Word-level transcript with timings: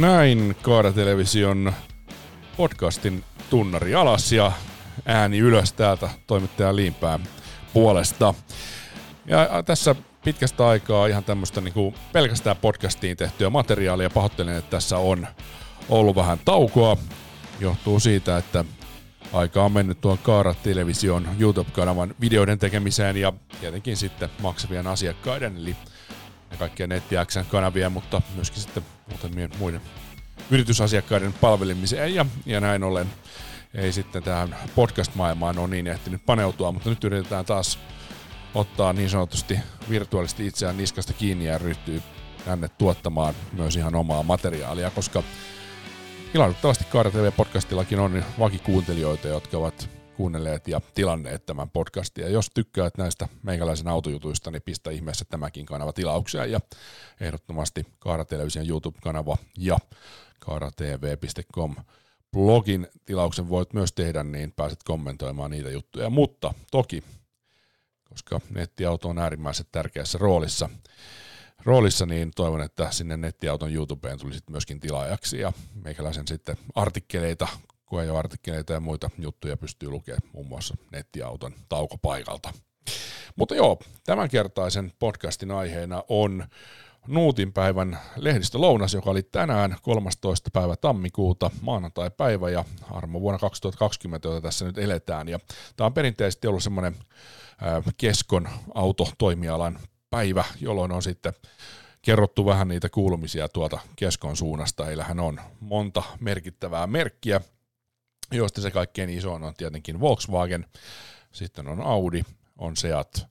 Näin 0.00 0.56
Kaara-television 0.62 1.72
podcastin 2.56 3.24
tunnari 3.50 3.94
alas 3.94 4.32
ja 4.32 4.52
ääni 5.06 5.38
ylös 5.38 5.72
täältä 5.72 6.10
toimittaja 6.26 6.76
Liimpään 6.76 7.20
puolesta. 7.72 8.34
Ja 9.26 9.62
tässä 9.66 9.94
pitkästä 10.24 10.68
aikaa 10.68 11.06
ihan 11.06 11.24
tämmöistä 11.24 11.60
niin 11.60 11.94
pelkästään 12.12 12.56
podcastiin 12.56 13.16
tehtyä 13.16 13.50
materiaalia. 13.50 14.10
Pahoittelen, 14.10 14.56
että 14.56 14.70
tässä 14.70 14.98
on 14.98 15.26
ollut 15.88 16.16
vähän 16.16 16.38
taukoa. 16.44 16.96
Johtuu 17.60 18.00
siitä, 18.00 18.36
että 18.36 18.64
aika 19.32 19.64
on 19.64 19.72
mennyt 19.72 20.00
tuon 20.00 20.18
Kaara 20.18 20.54
Television 20.54 21.28
YouTube-kanavan 21.38 22.14
videoiden 22.20 22.58
tekemiseen 22.58 23.16
ja 23.16 23.32
tietenkin 23.60 23.96
sitten 23.96 24.28
maksavien 24.42 24.86
asiakkaiden, 24.86 25.56
eli 25.56 25.76
ja 26.50 26.56
kaikkia 26.56 26.86
nettiäksän 26.86 27.46
kanavia, 27.46 27.90
mutta 27.90 28.22
myöskin 28.34 28.62
sitten 28.62 28.82
muutamien 29.08 29.50
muiden 29.58 29.80
yritysasiakkaiden 30.50 31.32
palvelemiseen 31.32 32.14
ja, 32.14 32.26
ja 32.46 32.60
näin 32.60 32.84
ollen. 32.84 33.06
Ei 33.74 33.92
sitten 33.92 34.22
tähän 34.22 34.56
podcast-maailmaan 34.74 35.58
ole 35.58 35.68
niin 35.68 35.86
ehtinyt 35.86 36.26
paneutua, 36.26 36.72
mutta 36.72 36.90
nyt 36.90 37.04
yritetään 37.04 37.44
taas 37.44 37.78
ottaa 38.54 38.92
niin 38.92 39.10
sanotusti 39.10 39.58
virtuaalisesti 39.90 40.46
itseään 40.46 40.76
niskasta 40.76 41.12
kiinni 41.12 41.46
ja 41.46 41.58
ryhtyy 41.58 42.02
tänne 42.44 42.68
tuottamaan 42.68 43.34
myös 43.52 43.76
ihan 43.76 43.94
omaa 43.94 44.22
materiaalia, 44.22 44.90
koska 44.90 45.22
ilahduttavasti 46.34 46.84
Kaara 46.84 47.10
TV-podcastillakin 47.10 48.00
on 48.00 48.24
vakikuuntelijoita, 48.38 49.28
jotka 49.28 49.58
ovat 49.58 49.99
kuunnelleet 50.20 50.68
ja 50.68 50.80
tilanneet 50.94 51.46
tämän 51.46 51.70
podcastin. 51.70 52.24
Ja 52.24 52.30
jos 52.30 52.50
tykkäät 52.54 52.96
näistä 52.98 53.28
meikäläisen 53.42 53.88
autojutuista, 53.88 54.50
niin 54.50 54.62
pistä 54.62 54.90
ihmeessä 54.90 55.24
tämäkin 55.24 55.66
kanava 55.66 55.92
tilauksia 55.92 56.46
ja 56.46 56.60
ehdottomasti 57.20 57.86
Kaara 57.98 58.24
Television 58.24 58.68
YouTube-kanava 58.68 59.36
ja 59.58 59.78
kaaratv.com 60.40 61.74
blogin 62.32 62.88
tilauksen 63.04 63.48
voit 63.48 63.72
myös 63.72 63.92
tehdä, 63.92 64.22
niin 64.22 64.52
pääset 64.52 64.82
kommentoimaan 64.82 65.50
niitä 65.50 65.70
juttuja. 65.70 66.10
Mutta 66.10 66.54
toki, 66.70 67.04
koska 68.04 68.40
nettiauto 68.50 69.08
on 69.08 69.18
äärimmäisen 69.18 69.66
tärkeässä 69.72 70.18
roolissa, 70.18 70.70
roolissa, 71.64 72.06
niin 72.06 72.30
toivon, 72.36 72.62
että 72.62 72.90
sinne 72.90 73.16
nettiauton 73.16 73.74
YouTubeen 73.74 74.18
tulisit 74.18 74.50
myöskin 74.50 74.80
tilaajaksi 74.80 75.38
ja 75.38 75.52
meikäläisen 75.84 76.28
sitten 76.28 76.56
artikkeleita, 76.74 77.48
koejoartikkeleita 77.90 78.72
ja 78.72 78.80
muita 78.80 79.10
juttuja 79.18 79.56
pystyy 79.56 79.88
lukemaan 79.88 80.22
muun 80.32 80.46
muassa 80.46 80.76
nettiauton 80.92 81.54
taukopaikalta. 81.68 82.52
Mutta 83.36 83.54
joo, 83.54 83.78
tämänkertaisen 84.04 84.92
podcastin 84.98 85.50
aiheena 85.50 86.04
on 86.08 86.46
Nuutin 87.06 87.52
päivän 87.52 87.98
lehdistölounas, 88.16 88.94
joka 88.94 89.10
oli 89.10 89.22
tänään 89.22 89.76
13. 89.82 90.50
päivä 90.52 90.76
tammikuuta, 90.76 91.50
maanantai-päivä 91.60 92.50
ja 92.50 92.64
armo 92.90 93.20
vuonna 93.20 93.38
2020, 93.38 94.28
jota 94.28 94.40
tässä 94.40 94.64
nyt 94.64 94.78
eletään. 94.78 95.28
Ja 95.28 95.38
tämä 95.76 95.86
on 95.86 95.94
perinteisesti 95.94 96.46
ollut 96.46 96.62
semmoinen 96.62 96.96
keskon 97.96 98.48
autotoimialan 98.74 99.78
päivä, 100.10 100.44
jolloin 100.60 100.92
on 100.92 101.02
sitten 101.02 101.32
kerrottu 102.02 102.46
vähän 102.46 102.68
niitä 102.68 102.88
kuulumisia 102.88 103.48
tuolta 103.48 103.78
keskon 103.96 104.36
suunnasta. 104.36 104.84
Heillähän 104.84 105.20
on 105.20 105.40
monta 105.60 106.02
merkittävää 106.20 106.86
merkkiä, 106.86 107.40
joista 108.32 108.60
se 108.60 108.70
kaikkein 108.70 109.10
iso 109.10 109.32
on 109.32 109.54
tietenkin 109.56 110.00
Volkswagen, 110.00 110.66
sitten 111.32 111.68
on 111.68 111.80
Audi, 111.80 112.22
on 112.58 112.76
Seat 112.76 113.26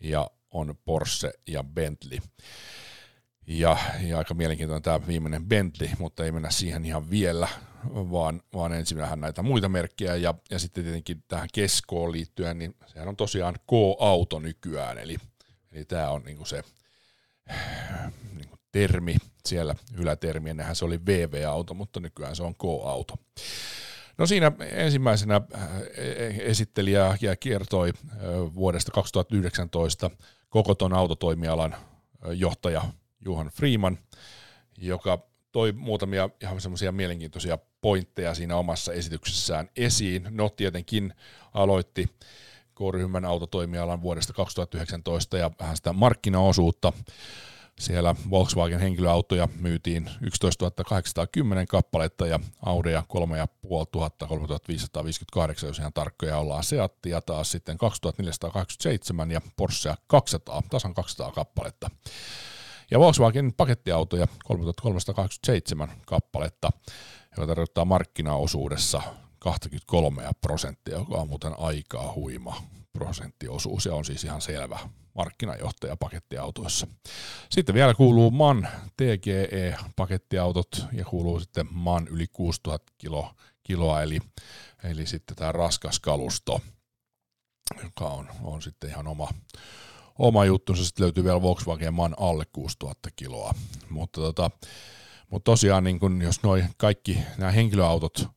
ja 0.00 0.30
on 0.50 0.74
Porsche 0.84 1.32
ja 1.46 1.64
Bentley. 1.64 2.18
Ja, 3.46 3.76
ja 4.02 4.18
aika 4.18 4.34
mielenkiintoinen 4.34 4.82
tämä 4.82 5.06
viimeinen 5.06 5.46
Bentley, 5.46 5.88
mutta 5.98 6.24
ei 6.24 6.32
mennä 6.32 6.50
siihen 6.50 6.84
ihan 6.84 7.10
vielä, 7.10 7.48
vaan, 7.94 8.42
vaan 8.54 8.72
ensin 8.72 8.98
vähän 8.98 9.20
näitä 9.20 9.42
muita 9.42 9.68
merkkejä. 9.68 10.16
Ja, 10.16 10.34
ja 10.50 10.58
sitten 10.58 10.84
tietenkin 10.84 11.24
tähän 11.28 11.48
keskoon 11.52 12.12
liittyen, 12.12 12.58
niin 12.58 12.76
sehän 12.86 13.08
on 13.08 13.16
tosiaan 13.16 13.54
K-auto 13.54 14.38
nykyään, 14.38 14.98
eli, 14.98 15.16
eli 15.72 15.84
tämä 15.84 16.10
on 16.10 16.22
niinku 16.22 16.44
se 16.44 16.62
niinku 18.34 18.56
termi 18.72 19.16
siellä, 19.46 19.74
ylätermi, 19.94 20.50
ennenhän 20.50 20.76
se 20.76 20.84
oli 20.84 21.06
VV-auto, 21.06 21.74
mutta 21.74 22.00
nykyään 22.00 22.36
se 22.36 22.42
on 22.42 22.54
K-auto. 22.54 23.14
No 24.18 24.26
siinä 24.26 24.52
ensimmäisenä 24.70 25.40
esittelijä 26.40 27.16
ja 27.20 27.36
kertoi 27.36 27.92
vuodesta 28.54 28.92
2019 28.92 30.10
koko 30.48 30.74
ton 30.74 30.92
autotoimialan 30.92 31.76
johtaja 32.34 32.82
Juhan 33.24 33.48
Freeman, 33.48 33.98
joka 34.78 35.18
toi 35.52 35.72
muutamia 35.72 36.30
ihan 36.42 36.60
semmoisia 36.60 36.92
mielenkiintoisia 36.92 37.58
pointteja 37.80 38.34
siinä 38.34 38.56
omassa 38.56 38.92
esityksessään 38.92 39.68
esiin. 39.76 40.26
No 40.30 40.48
tietenkin 40.48 41.14
aloitti 41.54 42.06
K-ryhmän 42.74 43.24
autotoimialan 43.24 44.02
vuodesta 44.02 44.32
2019 44.32 45.36
ja 45.36 45.50
vähän 45.60 45.76
sitä 45.76 45.92
markkinaosuutta. 45.92 46.92
Siellä 47.80 48.14
Volkswagen 48.30 48.80
henkilöautoja 48.80 49.48
myytiin 49.60 50.10
11 50.20 50.70
810 50.86 51.66
kappaletta 51.66 52.26
ja 52.26 52.40
Audeja 52.66 53.04
3500, 53.08 54.28
3558, 54.28 55.66
jos 55.68 55.78
ihan 55.78 55.92
tarkkoja 55.92 56.38
ollaan. 56.38 56.64
Seattia 56.64 57.20
taas 57.20 57.50
sitten 57.50 57.78
2487 57.78 59.30
ja 59.30 59.40
Porschea 59.56 59.96
200, 60.06 60.62
tasan 60.70 60.94
200 60.94 61.32
kappaletta 61.32 61.90
ja 62.90 62.98
Volkswagen 62.98 63.52
pakettiautoja 63.56 64.26
3387 64.44 65.92
kappaletta, 66.06 66.70
joka 67.36 67.46
tarkoittaa 67.46 67.84
markkinaosuudessa 67.84 69.02
23 69.38 70.30
prosenttia, 70.40 70.98
joka 70.98 71.16
on 71.16 71.28
muuten 71.28 71.58
aika 71.58 72.12
huima 72.14 72.62
prosenttiosuus 72.92 73.86
ja 73.86 73.94
on 73.94 74.04
siis 74.04 74.24
ihan 74.24 74.40
selvä 74.40 74.78
markkinajohtaja 75.16 75.96
pakettiautoissa. 75.96 76.86
Sitten 77.50 77.74
vielä 77.74 77.94
kuuluu 77.94 78.30
MAN 78.30 78.68
TGE-pakettiautot 78.96 80.86
ja 80.92 81.04
kuuluu 81.04 81.40
sitten 81.40 81.66
MAN 81.70 82.08
yli 82.08 82.26
6000 82.32 82.92
kilo, 82.98 83.30
kiloa, 83.62 84.02
eli, 84.02 84.18
eli 84.84 85.06
sitten 85.06 85.36
tämä 85.36 85.52
raskas 85.52 86.00
kalusto, 86.00 86.60
joka 87.82 88.04
on, 88.04 88.28
on 88.42 88.62
sitten 88.62 88.90
ihan 88.90 89.06
oma, 89.06 89.28
oma 90.18 90.44
juttunsa. 90.44 90.84
Sitten 90.84 91.04
löytyy 91.04 91.24
vielä 91.24 91.42
Volkswagen 91.42 91.94
Man 91.94 92.14
alle 92.18 92.44
6000 92.52 93.08
kiloa. 93.16 93.54
Mutta, 93.90 94.20
tota, 94.20 94.50
mutta 95.30 95.50
tosiaan, 95.50 95.84
niin 95.84 95.98
kun, 95.98 96.22
jos 96.22 96.42
noi 96.42 96.64
kaikki 96.76 97.18
nämä 97.38 97.52
henkilöautot, 97.52 98.28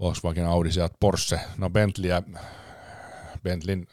Volkswagen, 0.00 0.46
Audi, 0.46 0.72
Seat, 0.72 0.92
Porsche, 1.00 1.40
no 1.56 1.70
Bentleyä, 1.70 2.22
Bentleyn 3.42 3.86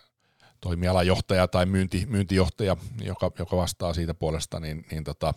toimialajohtaja 0.66 1.48
tai 1.48 1.66
myynti, 1.66 2.06
myyntijohtaja, 2.06 2.78
joka, 3.02 3.32
joka 3.40 3.58
vastaa 3.58 3.94
siitä 3.94 4.14
puolesta, 4.14 4.60
niin, 4.60 4.86
niin 4.92 5.04
tota, 5.04 5.34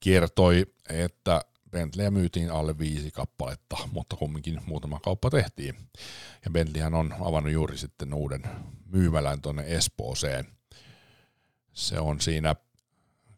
kertoi, 0.00 0.66
että 0.88 1.44
Bentleyä 1.70 2.10
myytiin 2.10 2.50
alle 2.50 2.78
viisi 2.78 3.10
kappaletta, 3.10 3.76
mutta 3.92 4.16
kumminkin 4.16 4.60
muutama 4.66 5.00
kauppa 5.00 5.30
tehtiin. 5.30 5.74
Ja 6.44 6.50
Bentleyhän 6.50 6.94
on 6.94 7.14
avannut 7.20 7.52
juuri 7.52 7.78
sitten 7.78 8.14
uuden 8.14 8.42
myymälän 8.86 9.40
tuonne 9.40 9.64
Espooseen 9.66 10.46
se 11.74 12.00
on 12.00 12.20
siinä, 12.20 12.54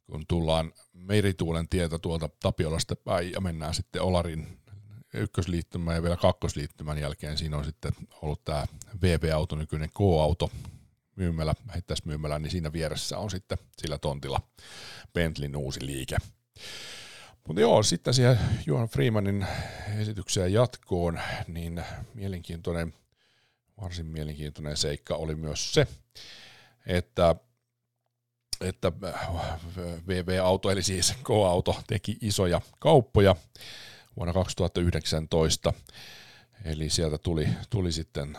kun 0.07 0.25
tullaan 0.29 0.73
merituulen 0.93 1.69
tietä 1.69 1.99
tuolta 1.99 2.29
Tapiolasta 2.41 2.97
päin 2.97 3.33
ja 3.33 3.41
mennään 3.41 3.75
sitten 3.75 4.03
Olarin 4.03 4.59
ykkösliittymän 5.15 5.95
ja 5.95 6.03
vielä 6.03 6.17
kakkosliittymän 6.17 6.99
jälkeen 6.99 7.39
siinä 7.39 7.57
on 7.57 7.65
sitten 7.65 7.93
ollut 8.23 8.45
tämä 8.45 8.67
VV-auto, 9.03 9.57
nykyinen 9.57 9.91
K-auto, 9.91 10.51
myymälä, 11.17 11.55
myymälä, 12.05 12.39
niin 12.39 12.51
siinä 12.51 12.73
vieressä 12.73 13.19
on 13.19 13.31
sitten 13.31 13.59
sillä 13.79 13.99
tontilla 13.99 14.41
Bentleyn 15.13 15.57
uusi 15.57 15.87
liike. 15.87 16.17
Mutta 17.47 17.61
joo, 17.61 17.83
sitten 17.83 18.15
siihen 18.15 18.39
Johan 18.67 18.89
Freemanin 18.89 19.47
esitykseen 19.99 20.53
jatkoon, 20.53 21.21
niin 21.49 21.85
mielenkiintoinen, 22.15 22.95
varsin 23.81 24.07
mielenkiintoinen 24.07 24.77
seikka 24.77 25.15
oli 25.15 25.35
myös 25.35 25.75
se, 25.75 25.87
että 26.87 27.37
että 28.61 28.93
VV-auto, 30.07 30.71
eli 30.71 30.83
siis 30.83 31.15
K-auto, 31.25 31.83
teki 31.87 32.19
isoja 32.21 32.61
kauppoja 32.79 33.37
vuonna 34.17 34.33
2019. 34.33 35.73
Eli 36.65 36.91
sieltä 36.91 37.19
tuli, 37.19 37.49
tuli 37.71 37.93
sitten 37.93 38.39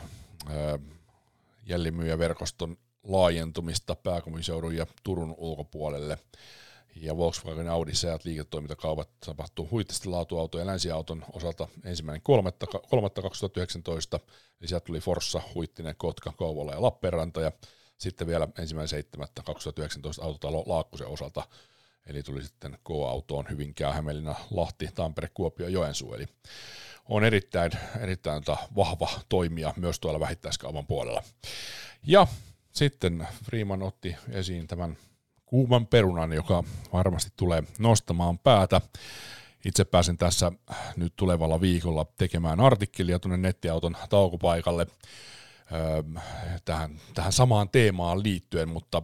jällimyyjäverkoston 1.69 2.78
laajentumista 3.04 3.96
pääkomiseudun 3.96 4.75
ja 4.75 4.88
Turun 5.04 5.36
ulkopuolelle. 5.38 6.18
Ja 6.96 7.18
Volkswagen 7.18 7.69
Audi 7.69 7.96
Seat 7.96 8.25
liiketoimintakaupat 8.25 9.10
tapahtuu 9.25 9.68
huittisten 9.72 10.12
laatuautojen 10.12 10.66
ja 10.66 10.72
länsiauton 10.72 11.25
osalta 11.34 11.68
ensimmäinen 11.84 12.22
3.2019. 14.18 14.19
Eli 14.60 14.68
sieltä 14.68 14.86
tuli 14.86 15.00
Forssa, 15.00 15.42
Huittinen, 15.56 15.96
Kotka, 15.98 16.31
Kouvola 16.31 16.72
ja 16.72 16.81
Lappeenranta. 16.81 17.42
Ja 17.42 17.52
sitten 17.98 18.28
vielä 18.28 18.48
ensimmäinen 18.60 19.04
7.2019 19.18 20.24
autotalo 20.24 20.64
Laakkusen 20.68 21.08
osalta 21.08 21.44
Eli 22.08 22.24
tuli 22.24 22.44
sitten 22.44 22.78
K-autoon 22.84 23.46
Hyvinkää, 23.50 23.94
Hämeenlinna, 23.94 24.36
Lahti, 24.52 24.90
Tampere, 24.96 25.30
Kuopio, 25.34 25.68
Joensuu. 25.68 26.14
Eli 26.14 26.25
on 27.09 27.24
erittäin, 27.24 27.71
erittäin 28.00 28.44
tota 28.44 28.68
vahva 28.75 29.09
toimija 29.30 29.74
myös 29.77 30.00
tuolla 30.00 30.19
vähittäiskaupan 30.19 30.88
puolella. 30.88 31.24
Ja 32.04 32.27
sitten 32.71 33.27
Freeman 33.45 33.83
otti 33.83 34.15
esiin 34.30 34.68
tämän 34.68 34.98
kuuman 35.45 35.88
perunan, 35.88 36.33
joka 36.33 36.63
varmasti 36.94 37.31
tulee 37.36 37.63
nostamaan 37.80 38.39
päätä. 38.39 38.81
Itse 39.65 39.86
pääsen 39.86 40.18
tässä 40.18 40.51
nyt 40.95 41.13
tulevalla 41.15 41.62
viikolla 41.62 42.06
tekemään 42.18 42.59
artikkelia 42.59 43.19
tuonne 43.19 43.38
nettiauton 43.38 43.98
taukopaikalle 44.09 44.88
öö, 45.71 46.04
tähän, 46.65 47.00
tähän 47.13 47.31
samaan 47.31 47.69
teemaan 47.69 48.24
liittyen, 48.24 48.69
mutta 48.69 49.01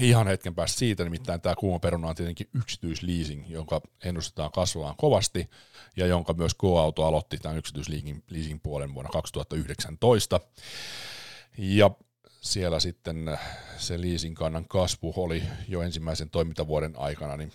ihan 0.00 0.26
hetken 0.26 0.54
päästä 0.54 0.78
siitä, 0.78 1.04
nimittäin 1.04 1.40
tämä 1.40 1.54
kuuma 1.54 1.78
peruna 1.78 2.08
on 2.08 2.14
tietenkin 2.14 2.48
yksityisleasing, 2.54 3.50
jonka 3.50 3.80
ennustetaan 4.04 4.52
kasvamaan 4.52 4.96
kovasti, 4.96 5.50
ja 5.96 6.06
jonka 6.06 6.32
myös 6.32 6.54
K-Auto 6.54 7.04
aloitti 7.04 7.38
tämän 7.38 7.58
yksityisleasing 7.58 8.60
puolen 8.62 8.94
vuonna 8.94 9.10
2019. 9.10 10.40
Ja 11.58 11.90
siellä 12.40 12.80
sitten 12.80 13.38
se 13.76 14.00
leasing 14.00 14.36
kannan 14.36 14.68
kasvu 14.68 15.12
oli 15.16 15.42
jo 15.68 15.82
ensimmäisen 15.82 16.30
toimintavuoden 16.30 16.98
aikana 16.98 17.36
niin 17.36 17.52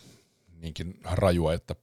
niinkin 0.57 0.99
rajua, 1.03 1.53
että 1.53 1.75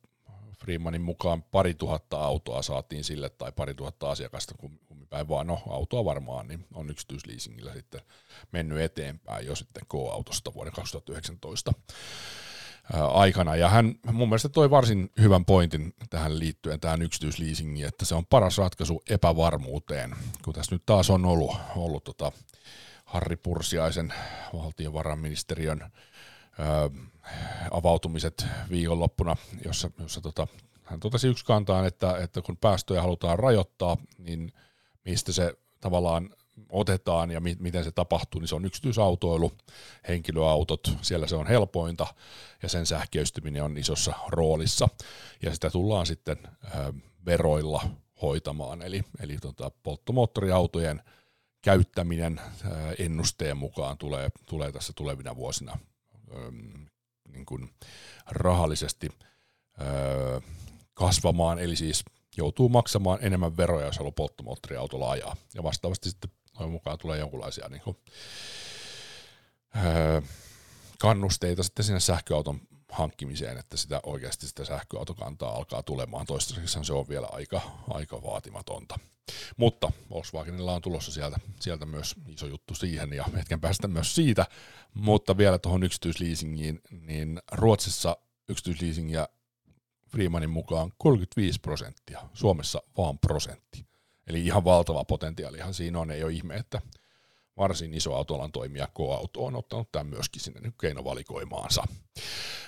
Freemanin 0.58 1.02
mukaan 1.02 1.42
pari 1.42 1.74
tuhatta 1.74 2.24
autoa 2.24 2.62
saatiin 2.62 3.04
sille 3.04 3.28
tai 3.28 3.52
pari 3.52 3.74
tuhatta 3.74 4.10
asiakasta, 4.10 4.54
kummin 4.58 4.80
päin 5.06 5.28
vaan, 5.28 5.46
no 5.46 5.62
autoa 5.68 6.04
varmaan, 6.04 6.48
niin 6.48 6.66
on 6.74 6.90
yksityisleasingillä 6.90 7.72
sitten 7.72 8.00
mennyt 8.52 8.80
eteenpäin 8.80 9.46
jo 9.46 9.56
sitten 9.56 9.82
K-autosta 9.88 10.54
vuoden 10.54 10.72
2019 10.72 11.72
aikana. 12.92 13.56
Ja 13.56 13.68
hän 13.68 13.94
mun 14.12 14.28
mielestä 14.28 14.48
toi 14.48 14.70
varsin 14.70 15.10
hyvän 15.20 15.44
pointin 15.44 15.94
tähän 16.10 16.38
liittyen, 16.38 16.80
tähän 16.80 17.02
yksityisleasingiin, 17.02 17.88
että 17.88 18.04
se 18.04 18.14
on 18.14 18.26
paras 18.26 18.58
ratkaisu 18.58 19.02
epävarmuuteen, 19.10 20.16
kun 20.44 20.54
tässä 20.54 20.74
nyt 20.74 20.82
taas 20.86 21.10
on 21.10 21.24
ollut, 21.24 21.56
ollut 21.76 22.04
tota 22.04 22.32
Harri 23.04 23.36
Pursiaisen 23.36 24.14
valtiovarainministeriön 24.52 25.92
avautumiset 27.70 28.46
viikonloppuna, 28.70 29.36
jossa, 29.64 29.90
jossa 29.98 30.20
tota, 30.20 30.46
hän 30.84 31.00
totesi 31.00 31.28
yksi 31.28 31.44
kantaan, 31.44 31.86
että, 31.86 32.18
että 32.18 32.42
kun 32.42 32.56
päästöjä 32.56 33.02
halutaan 33.02 33.38
rajoittaa, 33.38 33.96
niin 34.18 34.52
mistä 35.06 35.32
se 35.32 35.54
tavallaan 35.80 36.30
otetaan 36.68 37.30
ja 37.30 37.40
mi- 37.40 37.56
miten 37.60 37.84
se 37.84 37.90
tapahtuu, 37.90 38.40
niin 38.40 38.48
se 38.48 38.54
on 38.54 38.64
yksityisautoilu, 38.64 39.52
henkilöautot, 40.08 40.92
siellä 41.02 41.26
se 41.26 41.36
on 41.36 41.46
helpointa 41.46 42.06
ja 42.62 42.68
sen 42.68 42.86
sähköistyminen 42.86 43.62
on 43.62 43.78
isossa 43.78 44.12
roolissa. 44.28 44.88
Ja 45.42 45.54
sitä 45.54 45.70
tullaan 45.70 46.06
sitten 46.06 46.38
ö, 46.64 46.92
veroilla 47.26 47.82
hoitamaan, 48.22 48.82
eli, 48.82 49.02
eli 49.20 49.38
tota, 49.38 49.70
polttomoottoriautojen 49.82 51.02
käyttäminen 51.62 52.40
ennusteen 52.98 53.56
mukaan 53.56 53.98
tulee, 53.98 54.28
tulee 54.48 54.72
tässä 54.72 54.92
tulevina 54.96 55.36
vuosina 55.36 55.78
niin 57.32 57.46
kuin 57.46 57.70
rahallisesti 58.26 59.08
öö, 59.80 60.40
kasvamaan, 60.94 61.58
eli 61.58 61.76
siis 61.76 62.04
joutuu 62.36 62.68
maksamaan 62.68 63.18
enemmän 63.22 63.56
veroja, 63.56 63.86
jos 63.86 63.98
haluaa 63.98 64.12
polttomoottoriautolla 64.12 65.10
ajaa. 65.10 65.36
Ja 65.54 65.62
vastaavasti 65.62 66.10
sitten 66.10 66.30
noin 66.58 66.70
mukaan 66.70 66.98
tulee 66.98 67.18
jonkinlaisia 67.18 67.68
niin 67.68 67.82
kuin, 67.82 67.96
öö, 69.84 70.20
kannusteita 70.98 71.62
sitten 71.62 71.84
sinne 71.84 72.00
sähköauton 72.00 72.60
hankkimiseen, 72.92 73.58
että 73.58 73.76
sitä 73.76 74.00
oikeasti 74.02 74.46
sitä 74.46 74.64
sähköautokantaa 74.64 75.54
alkaa 75.54 75.82
tulemaan. 75.82 76.26
Toistaiseksi 76.26 76.78
se 76.82 76.92
on 76.92 77.08
vielä 77.08 77.26
aika, 77.30 77.60
aika 77.90 78.22
vaatimatonta. 78.22 78.98
Mutta 79.56 79.92
Volkswagenilla 80.10 80.74
on 80.74 80.82
tulossa 80.82 81.12
sieltä, 81.12 81.36
sieltä 81.60 81.86
myös 81.86 82.14
iso 82.28 82.46
juttu 82.46 82.74
siihen 82.74 83.12
ja 83.12 83.24
hetken 83.36 83.60
päästä 83.60 83.88
myös 83.88 84.14
siitä. 84.14 84.46
Mutta 84.94 85.36
vielä 85.36 85.58
tuohon 85.58 85.82
yksityisleasingiin, 85.82 86.80
niin 86.90 87.40
Ruotsissa 87.52 88.16
yksityisleasingia 88.48 89.28
Freemanin 90.08 90.50
mukaan 90.50 90.92
35 90.98 91.60
prosenttia, 91.60 92.20
Suomessa 92.34 92.82
vaan 92.96 93.18
prosentti. 93.18 93.86
Eli 94.26 94.46
ihan 94.46 94.64
valtava 94.64 95.04
potentiaalihan 95.04 95.74
siinä 95.74 95.98
on, 95.98 96.10
ei 96.10 96.24
ole 96.24 96.32
ihme, 96.32 96.54
että 96.54 96.82
varsin 97.56 97.94
iso 97.94 98.14
autolan 98.14 98.52
toimija 98.52 98.86
K-Auto 98.86 99.44
on 99.44 99.56
ottanut 99.56 99.92
tämän 99.92 100.06
myöskin 100.06 100.42
sinne 100.42 100.72
keinovalikoimaansa. 100.80 101.82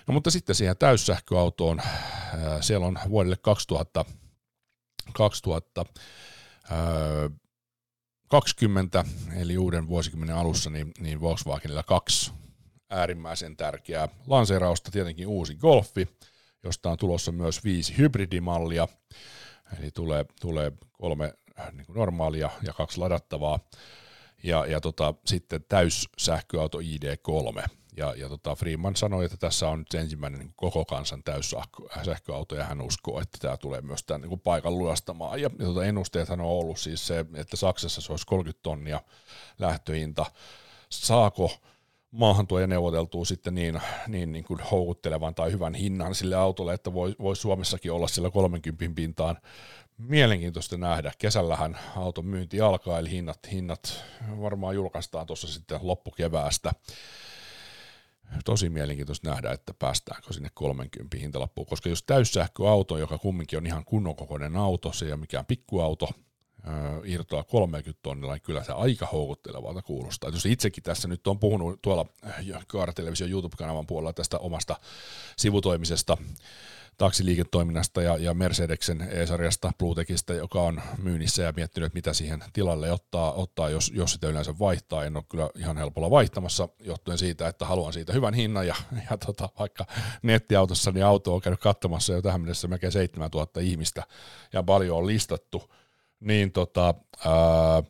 No 0.07 0.15
mutta 0.15 0.31
sitten 0.31 0.55
siihen 0.55 0.77
täyssähköautoon, 0.77 1.83
siellä 2.61 2.87
on 2.87 2.99
vuodelle 3.09 3.37
2000, 3.37 4.05
2000 5.13 5.85
20 8.29 9.05
eli 9.37 9.59
uuden 9.59 9.89
vuosikymmenen 9.89 10.37
alussa, 10.37 10.71
niin, 10.71 10.93
niin 11.01 11.21
Volkswagenilla 11.21 11.83
kaksi 11.83 12.33
äärimmäisen 12.91 13.57
tärkeää 13.57 14.09
lanseerausta, 14.27 14.91
tietenkin 14.91 15.27
uusi 15.27 15.55
Golfi, 15.55 16.09
josta 16.65 16.91
on 16.91 16.99
tulossa 16.99 17.33
myös 17.33 17.65
viisi 17.65 17.99
hybridimallia, 17.99 18.89
eli 19.79 19.91
tulee, 19.91 20.25
tulee 20.41 20.73
kolme 20.93 21.35
niin 21.73 21.87
kuin 21.87 21.97
normaalia 21.97 22.51
ja 22.63 22.73
kaksi 22.73 22.99
ladattavaa, 22.99 23.59
ja, 24.43 24.67
ja 24.67 24.81
tota, 24.81 25.15
sitten 25.27 25.65
täyssähköauto 25.69 26.79
ID3, 26.79 27.69
ja, 27.97 28.15
ja 28.17 28.29
tota 28.29 28.55
Freeman 28.55 28.97
sanoi, 28.97 29.25
että 29.25 29.37
tässä 29.37 29.69
on 29.69 29.79
nyt 29.79 29.95
ensimmäinen 29.95 30.41
niin 30.41 30.53
koko 30.57 30.85
kansan 30.85 31.23
täyssähköauto, 31.23 32.55
ja 32.55 32.65
hän 32.65 32.81
uskoo, 32.81 33.21
että 33.21 33.39
tämä 33.41 33.57
tulee 33.57 33.81
myös 33.81 34.05
tämän 34.05 34.21
niin 34.21 34.41
paikan 34.41 34.79
luostamaan. 34.79 35.41
Ja, 35.41 35.51
ja 35.59 35.65
tota 35.67 35.85
ennusteethan 35.85 36.41
on 36.41 36.47
ollut 36.47 36.79
siis 36.79 37.07
se, 37.07 37.27
että 37.35 37.57
Saksassa 37.57 38.01
se 38.01 38.13
olisi 38.13 38.27
30 38.27 38.63
tonnia 38.63 39.01
lähtöhinta. 39.59 40.27
Saako 40.91 41.53
maahan 42.11 42.47
tuo 42.47 42.67
neuvoteltua 42.67 43.25
sitten 43.25 43.55
niin, 43.55 43.81
niin, 44.09 44.33
niin 44.33 44.45
kuin 44.45 44.61
houkuttelevan 44.61 45.35
tai 45.35 45.53
hyvän 45.53 45.75
hinnan 45.75 46.15
sille 46.15 46.37
autolle, 46.37 46.75
että 46.75 46.93
voi, 46.93 47.15
voi 47.19 47.37
Suomessakin 47.37 47.93
olla 47.93 48.09
sillä 48.09 48.31
30 48.31 48.85
pintaan. 48.95 49.39
Mielenkiintoista 49.99 50.77
nähdä. 50.77 51.13
Kesällähän 51.19 51.79
auton 51.97 52.27
myynti 52.27 52.61
alkaa, 52.61 52.99
eli 52.99 53.11
hinnat, 53.11 53.39
hinnat 53.53 54.05
varmaan 54.41 54.75
julkaistaan 54.75 55.27
tuossa 55.27 55.47
sitten 55.49 55.79
loppukeväästä 55.83 56.73
tosi 58.45 58.71
mielenkiintoista 58.71 59.29
nähdä, 59.29 59.53
että 59.53 59.75
päästäänkö 59.75 60.33
sinne 60.33 60.49
30 60.55 61.17
hintalappuun, 61.17 61.67
koska 61.67 61.89
jos 61.89 62.03
täyssähköauto, 62.03 62.99
joka 62.99 63.19
kumminkin 63.19 63.57
on 63.57 63.67
ihan 63.67 63.85
kunnon 63.85 64.17
kokoinen 64.17 64.57
auto, 64.57 64.93
se 64.93 65.05
ei 65.05 65.13
ole 65.13 65.21
mikään 65.21 65.47
pikkuauto, 65.47 66.09
irtoaa 67.05 67.45
30 67.45 68.03
tonnilla, 68.03 68.33
niin 68.33 68.43
kyllä 68.43 68.65
se 68.65 68.73
aika 68.73 69.07
houkuttelevalta 69.07 69.83
kuulostaa. 69.83 70.31
Jos 70.31 70.47
itsekin 70.47 70.83
tässä 70.83 71.09
nyt 71.09 71.27
on 71.27 71.39
puhunut 71.39 71.83
tuolla 71.83 72.07
Kaara-television 72.67 73.31
YouTube-kanavan 73.31 73.87
puolella 73.87 74.13
tästä 74.13 74.39
omasta 74.39 74.77
sivutoimisesta 75.37 76.17
taksiliiketoiminnasta 76.99 78.03
ja, 78.03 78.17
ja 78.17 78.35
Mercedeksen 78.35 79.09
E-sarjasta, 79.11 79.73
Bluetechista, 79.79 80.35
joka 80.35 80.63
on 80.63 80.83
myynnissä 81.03 81.43
ja 81.43 81.53
miettinyt, 81.57 81.95
mitä 81.95 82.13
siihen 82.13 82.45
tilalle 82.53 82.93
ottaa, 82.93 83.33
ottaa 83.33 83.71
jos, 83.71 83.93
jos 83.95 84.13
sitä 84.13 84.29
yleensä 84.29 84.59
vaihtaa. 84.59 85.05
En 85.05 85.17
ole 85.17 85.25
kyllä 85.29 85.51
ihan 85.57 85.77
helpolla 85.77 86.11
vaihtamassa 86.11 86.69
johtuen 86.81 87.19
siitä, 87.19 87.49
että 87.49 87.67
haluan 87.67 87.93
siitä 87.93 88.13
hyvän 88.13 88.35
hinnan 88.35 88.67
ja, 88.67 88.75
ja 89.11 89.17
tota, 89.17 89.49
vaikka 89.59 89.87
nettiautossa 90.23 90.93
niin 90.93 91.05
auto 91.05 91.35
on 91.35 91.41
käynyt 91.41 91.61
katsomassa 91.61 92.13
jo 92.13 92.23
tähän 92.23 92.41
mennessä 92.41 92.69
melkein 92.69 92.93
7000 92.93 93.61
ihmistä 93.61 94.03
ja 94.53 94.63
paljon 94.63 94.99
on 94.99 95.07
listattu, 95.07 95.71
niin 96.21 96.53
tota, 96.53 96.95
ää, 97.25 97.83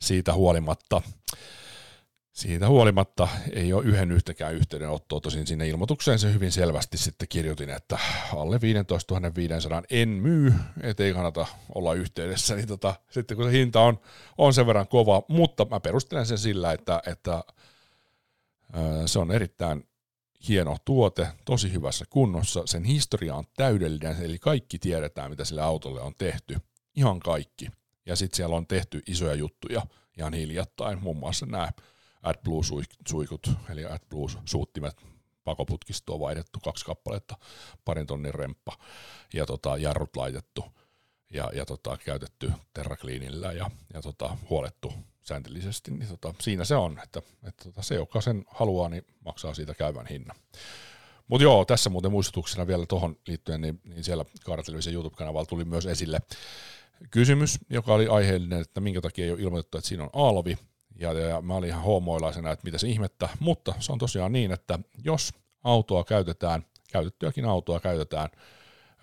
siitä 0.00 0.34
huolimatta 0.34 1.02
siitä 2.36 2.68
huolimatta 2.68 3.28
ei 3.52 3.72
ole 3.72 3.84
yhden 3.84 4.12
yhtäkään 4.12 4.54
yhteydenottoa, 4.54 5.20
tosin 5.20 5.46
sinne 5.46 5.68
ilmoitukseen. 5.68 6.18
Se 6.18 6.32
hyvin 6.32 6.52
selvästi 6.52 6.98
sitten 6.98 7.28
kirjoitin, 7.28 7.70
että 7.70 7.98
alle 8.36 8.60
15 8.60 9.14
500 9.36 9.82
en 9.90 10.08
myy, 10.08 10.54
ettei 10.80 11.12
kannata 11.12 11.46
olla 11.74 11.94
yhteydessä, 11.94 12.54
niin 12.54 12.68
tota, 12.68 12.94
sitten 13.10 13.36
kun 13.36 13.46
se 13.46 13.52
hinta 13.52 13.80
on, 13.80 14.00
on 14.38 14.54
sen 14.54 14.66
verran 14.66 14.88
kova, 14.88 15.22
mutta 15.28 15.66
mä 15.70 15.80
perustelen 15.80 16.26
sen 16.26 16.38
sillä, 16.38 16.72
että, 16.72 17.02
että 17.06 17.44
se 19.06 19.18
on 19.18 19.32
erittäin 19.32 19.88
hieno 20.48 20.76
tuote, 20.84 21.28
tosi 21.44 21.72
hyvässä 21.72 22.04
kunnossa, 22.10 22.62
sen 22.64 22.84
historia 22.84 23.34
on 23.34 23.44
täydellinen, 23.56 24.16
eli 24.22 24.38
kaikki 24.38 24.78
tiedetään, 24.78 25.30
mitä 25.30 25.44
sille 25.44 25.62
autolle 25.62 26.00
on 26.00 26.14
tehty, 26.18 26.56
ihan 26.96 27.20
kaikki, 27.20 27.70
ja 28.06 28.16
sitten 28.16 28.36
siellä 28.36 28.56
on 28.56 28.66
tehty 28.66 29.02
isoja 29.06 29.34
juttuja 29.34 29.86
ihan 30.18 30.34
hiljattain, 30.34 31.02
muun 31.02 31.16
muassa 31.16 31.46
nämä 31.46 31.70
AdBlue-suikut, 32.22 33.50
eli 33.70 33.84
AdBlue-suuttimet 33.84 35.06
pakoputkistoon 35.44 36.20
vaihdettu 36.20 36.60
kaksi 36.60 36.84
kappaletta, 36.84 37.36
parin 37.84 38.06
tonnin 38.06 38.34
remppa 38.34 38.78
ja 39.34 39.46
tota, 39.46 39.76
jarrut 39.76 40.16
laitettu 40.16 40.64
ja, 41.32 41.50
ja 41.54 41.66
tota, 41.66 41.98
käytetty 42.04 42.52
terrakliinillä 42.74 43.52
ja, 43.52 43.70
ja 43.94 44.02
tota, 44.02 44.36
huolettu 44.50 44.92
sääntillisesti, 45.22 45.90
niin 45.90 46.08
tota, 46.08 46.34
siinä 46.40 46.64
se 46.64 46.76
on, 46.76 47.00
että, 47.02 47.22
että 47.48 47.64
tota, 47.64 47.82
se, 47.82 47.94
joka 47.94 48.20
sen 48.20 48.44
haluaa, 48.48 48.88
niin 48.88 49.06
maksaa 49.24 49.54
siitä 49.54 49.74
käyvän 49.74 50.06
hinnan. 50.06 50.36
Mutta 51.28 51.42
joo, 51.42 51.64
tässä 51.64 51.90
muuten 51.90 52.10
muistutuksena 52.10 52.66
vielä 52.66 52.86
tuohon 52.86 53.16
liittyen, 53.26 53.60
niin, 53.60 53.80
niin 53.84 54.04
siellä 54.04 54.24
Kaaratelevisen 54.44 54.94
YouTube-kanavalla 54.94 55.46
tuli 55.46 55.64
myös 55.64 55.86
esille 55.86 56.20
kysymys, 57.10 57.58
joka 57.70 57.94
oli 57.94 58.08
aiheellinen, 58.08 58.60
että 58.60 58.80
minkä 58.80 59.00
takia 59.00 59.24
ei 59.24 59.30
ole 59.30 59.40
ilmoitettu, 59.40 59.78
että 59.78 59.88
siinä 59.88 60.04
on 60.04 60.10
alvi, 60.12 60.58
ja, 60.98 61.12
ja 61.12 61.40
mä 61.40 61.54
olin 61.54 61.68
ihan 61.68 61.82
hoomoilaisena, 61.82 62.50
että 62.50 62.64
mitä 62.64 62.78
se 62.78 62.88
ihmettä, 62.88 63.28
mutta 63.40 63.74
se 63.80 63.92
on 63.92 63.98
tosiaan 63.98 64.32
niin, 64.32 64.52
että 64.52 64.78
jos 65.04 65.34
autoa 65.64 66.04
käytetään, 66.04 66.66
käytettyäkin 66.92 67.44
autoa 67.44 67.80
käytetään 67.80 68.28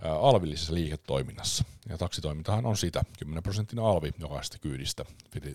alvillisessa 0.02 0.74
liiketoiminnassa, 0.74 1.64
ja 1.90 1.98
taksitoimintahan 1.98 2.66
on 2.66 2.78
sitä, 2.78 3.04
10 3.20 3.44
prosentin 3.44 3.80
alvi 3.80 4.12
jokaisesta 4.20 4.60
kyydistä 4.60 5.06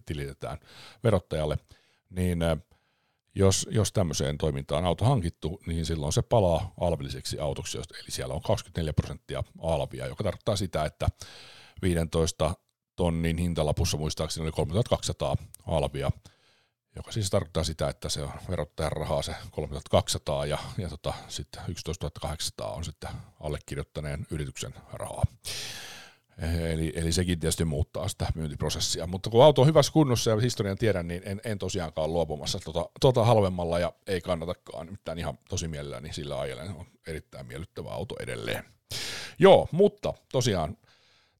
tilitetään 0.07 0.59
verottajalle, 1.05 1.59
niin 2.11 2.39
jos, 3.35 3.69
jos 3.71 3.93
tämmöiseen 3.93 4.39
toimintaan 4.39 4.85
auto 4.85 5.05
hankittu, 5.05 5.61
niin 5.67 5.87
silloin 5.87 6.13
se 6.13 6.23
palaa 6.23 6.73
alvilliseksi 6.81 7.39
autoksi, 7.39 7.79
eli 7.79 7.87
siellä 8.09 8.35
on 8.35 8.43
24 8.43 8.93
prosenttia 8.93 9.45
alvia, 9.63 10.07
joka 10.07 10.25
tarkoittaa 10.25 10.57
sitä, 10.57 10.85
että 10.85 11.09
15 11.83 12.55
tonnin 12.97 13.39
hintalapussa 13.39 13.97
muistaakseni 13.97 14.43
oli 14.43 14.53
3200 14.53 15.37
alvia, 15.67 16.11
joka 16.97 17.13
siis 17.13 17.31
tarkoittaa 17.31 17.65
sitä, 17.65 17.89
että 17.89 18.09
se 18.09 18.23
on 18.23 18.33
verottajan 18.51 18.93
rahaa 18.93 19.23
se 19.23 19.35
3200 19.51 20.47
ja, 20.47 20.59
ja 20.79 20.89
tota, 20.89 21.15
sitten 21.29 21.63
11 21.69 22.11
800 22.21 22.73
on 22.73 22.85
sitten 22.85 23.11
allekirjoittaneen 23.41 24.27
yrityksen 24.31 24.75
rahaa. 24.93 25.25
Eli, 26.73 26.93
eli 26.97 27.13
sekin 27.13 27.41
tietysti 27.41 27.65
muuttaa 27.65 28.09
sitä 28.09 28.27
myyntiprosessia. 28.35 29.07
Mutta 29.07 29.31
kun 29.31 29.45
auto 29.45 29.61
on 29.63 29.69
hyvässä 29.69 29.93
kunnossa 29.93 30.31
ja 30.31 30.37
historian 30.37 30.79
tiedän, 30.79 31.09
niin 31.09 31.23
en, 31.25 31.41
en 31.45 31.59
tosiaankaan 31.59 32.05
ole 32.05 32.13
luopumassa 32.13 32.59
tuota, 32.59 32.91
tuota 33.01 33.25
halvemmalla 33.25 33.79
ja 33.79 33.93
ei 34.07 34.21
kannatakaan. 34.21 34.87
Nimittäin 34.87 35.19
ihan 35.19 35.39
tosi 35.49 35.69
mielelläni 35.69 36.13
sillä 36.13 36.41
ajelen. 36.41 36.69
On 36.69 36.87
erittäin 37.07 37.47
miellyttävä 37.47 37.91
auto 37.91 38.15
edelleen. 38.21 38.65
Joo, 39.39 39.69
mutta 39.73 40.15
tosiaan 40.33 40.77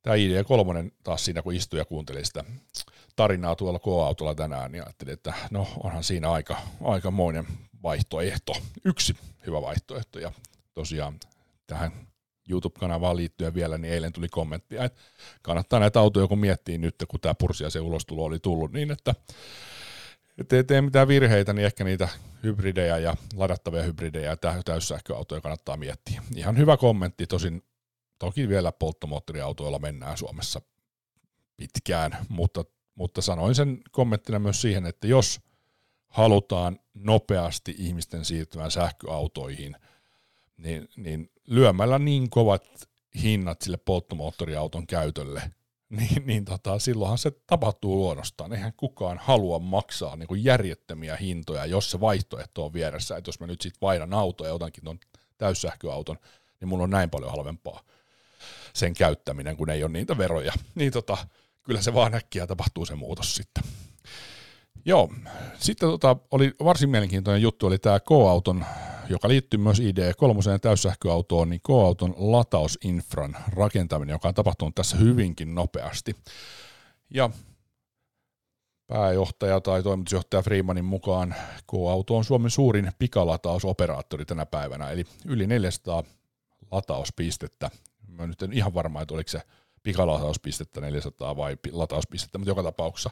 tämä 0.03 0.17
ID3 0.17 0.91
taas 1.03 1.25
siinä, 1.25 1.43
kun 1.43 1.55
istui 1.55 1.79
ja 1.79 1.85
kuunteli 1.85 2.25
sitä 2.25 2.45
tarinaa 3.17 3.57
tuolla 3.57 3.79
K-autolla 3.79 4.35
tänään, 4.35 4.73
niin 4.73 4.85
ajattelin, 4.85 5.15
että 5.15 5.35
no 5.51 5.69
onhan 5.83 6.05
siinä 6.05 6.31
aika, 6.31 6.57
aikamoinen 6.85 7.47
vaihtoehto. 7.83 8.53
Yksi 8.85 9.17
hyvä 9.47 9.63
vaihtoehto 9.63 10.19
ja 10.19 10.33
tosiaan 10.75 11.21
tähän 11.67 11.93
YouTube-kanavaan 12.51 13.17
liittyen 13.17 13.55
vielä, 13.55 13.79
niin 13.79 13.93
eilen 13.93 14.13
tuli 14.13 14.29
kommenttia, 14.29 14.85
että 14.85 15.01
kannattaa 15.43 15.81
näitä 15.81 16.01
autoja, 16.01 16.27
kun 16.27 16.39
miettii 16.39 16.79
nyt, 16.79 16.95
kun 17.09 17.21
tämä 17.21 17.35
pursia 17.35 17.71
se 17.71 17.81
ulostulo 17.81 18.25
oli 18.25 18.39
tullut, 18.39 18.73
niin 18.73 18.91
että 18.91 19.15
ettei 20.39 20.65
tee 20.65 20.81
mitään 20.81 21.09
virheitä, 21.09 21.53
niin 21.53 21.67
ehkä 21.67 21.85
niitä 21.85 22.09
hybridejä 22.43 22.99
ja 22.99 23.17
ladattavia 23.37 23.83
hybridejä 23.83 24.31
ja 24.31 24.63
täyssähköautoja 24.65 25.41
kannattaa 25.41 25.77
miettiä. 25.77 26.23
Ihan 26.37 26.59
hyvä 26.59 26.77
kommentti, 26.77 27.27
tosin 27.27 27.63
toki 28.19 28.49
vielä 28.49 28.73
polttomoottoriautoilla 28.73 29.79
mennään 29.79 30.19
Suomessa 30.19 30.61
pitkään, 31.57 32.27
mutta, 32.29 32.65
mutta 32.95 33.23
sanoin 33.23 33.55
sen 33.55 33.81
kommenttina 33.91 34.39
myös 34.39 34.61
siihen, 34.61 34.87
että 34.87 35.07
jos 35.07 35.41
halutaan 36.09 36.81
nopeasti 36.95 37.75
ihmisten 37.79 38.25
siirtyvän 38.25 38.71
sähköautoihin, 38.71 39.77
niin, 40.57 40.89
niin 40.97 41.31
lyömällä 41.47 41.99
niin 41.99 42.31
kovat 42.31 42.65
hinnat 43.23 43.63
sille 43.63 43.77
polttomoottoriauton 43.77 44.87
käytölle, 44.87 45.43
niin, 45.99 46.27
niin 46.27 46.45
tota, 46.45 46.79
silloinhan 46.79 47.19
se 47.19 47.31
tapahtuu 47.31 47.97
luonnostaan. 47.97 48.53
Eihän 48.53 48.73
kukaan 48.77 49.19
halua 49.23 49.59
maksaa 49.59 50.17
niin 50.17 50.29
kuin 50.29 50.45
järjettömiä 50.45 51.17
hintoja, 51.17 51.67
jos 51.67 51.91
se 51.91 52.01
vaihtoehto 52.01 52.65
on 52.65 52.73
vieressä. 52.73 53.17
Että 53.17 53.29
jos 53.29 53.41
mä 53.41 53.47
nyt 53.47 53.61
sitten 53.61 53.81
vaihdan 53.81 54.15
autoa 54.15 54.47
ja 54.47 54.55
otankin 54.55 54.85
tuon 54.85 55.01
täyssähköauton, 55.39 56.19
niin 56.61 56.69
mulla 56.69 56.85
on 56.85 56.91
näin 56.91 57.11
paljon 57.11 57.31
halvempaa 57.31 57.83
sen 58.79 58.95
käyttäminen, 58.95 59.57
kun 59.57 59.71
ei 59.71 59.85
ole 59.85 59.93
niitä 59.93 60.19
veroja. 60.19 60.53
Niin 60.75 60.93
tota, 60.93 61.17
kyllä 61.63 61.83
se 61.83 61.95
vaan 61.95 62.15
äkkiä 62.15 62.47
tapahtuu 62.47 62.87
se 62.87 62.95
muutos 62.95 63.35
sitten. 63.37 63.65
Joo, 64.85 65.13
sitten 65.59 65.89
tota, 65.89 66.17
oli 66.31 66.53
varsin 66.65 66.91
mielenkiintoinen 66.91 67.43
juttu, 67.43 67.67
oli 67.67 67.79
tämä 67.79 68.01
K-auton 68.01 68.65
joka 69.09 69.29
liittyy 69.29 69.61
myös 69.61 69.81
ID3 69.81 70.59
täyssähköautoon, 70.61 71.51
niin 71.51 71.61
K-auton 71.61 72.15
latausinfran 72.17 73.37
rakentaminen, 73.57 74.13
joka 74.13 74.29
on 74.29 74.35
tapahtunut 74.35 74.75
tässä 74.75 74.97
hyvinkin 74.97 75.55
nopeasti. 75.55 76.17
Ja 77.11 77.31
pääjohtaja 78.87 79.61
tai 79.61 79.83
toimitusjohtaja 79.83 80.43
Freemanin 80.43 80.85
mukaan 80.85 81.35
K-auto 81.71 82.17
on 82.17 82.25
Suomen 82.25 82.51
suurin 82.51 82.91
pikalautausoperaattori 82.99 84.25
tänä 84.25 84.47
päivänä, 84.47 84.91
eli 84.91 85.05
yli 85.25 85.47
400 85.47 86.03
latauspistettä. 86.71 87.71
Mä 88.19 88.27
nyt 88.27 88.43
en 88.43 88.53
ihan 88.53 88.75
varma, 88.75 89.03
että 89.03 89.15
oliko 89.15 89.29
se 89.29 89.43
pikalatauspistetä 89.83 90.81
400 90.81 91.37
vai 91.37 91.57
latauspistettä, 91.73 92.39
mutta 92.39 92.51
joka 92.51 92.63
tapauksessa 92.63 93.11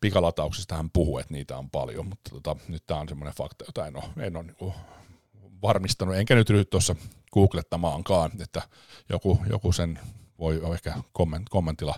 pikalatauksista 0.00 0.76
hän 0.76 0.90
puhuu, 0.90 1.18
että 1.18 1.34
niitä 1.34 1.58
on 1.58 1.70
paljon, 1.70 2.06
mutta 2.06 2.30
tota, 2.30 2.56
nyt 2.68 2.86
tämä 2.86 3.00
on 3.00 3.08
semmoinen 3.08 3.34
fakta, 3.34 3.64
jota 3.68 3.86
en 3.86 3.96
ole, 3.96 4.04
en 4.26 4.36
ole 4.36 4.44
niin 4.44 4.74
varmistanut, 5.62 6.16
enkä 6.16 6.34
nyt 6.34 6.50
ryhdy 6.50 6.64
tuossa 6.64 6.96
googlettamaankaan, 7.32 8.30
että 8.40 8.62
joku, 9.08 9.38
joku 9.50 9.72
sen 9.72 9.98
voi 10.38 10.60
ehkä 10.74 10.94
komment, 11.12 11.48
kommentilla 11.48 11.94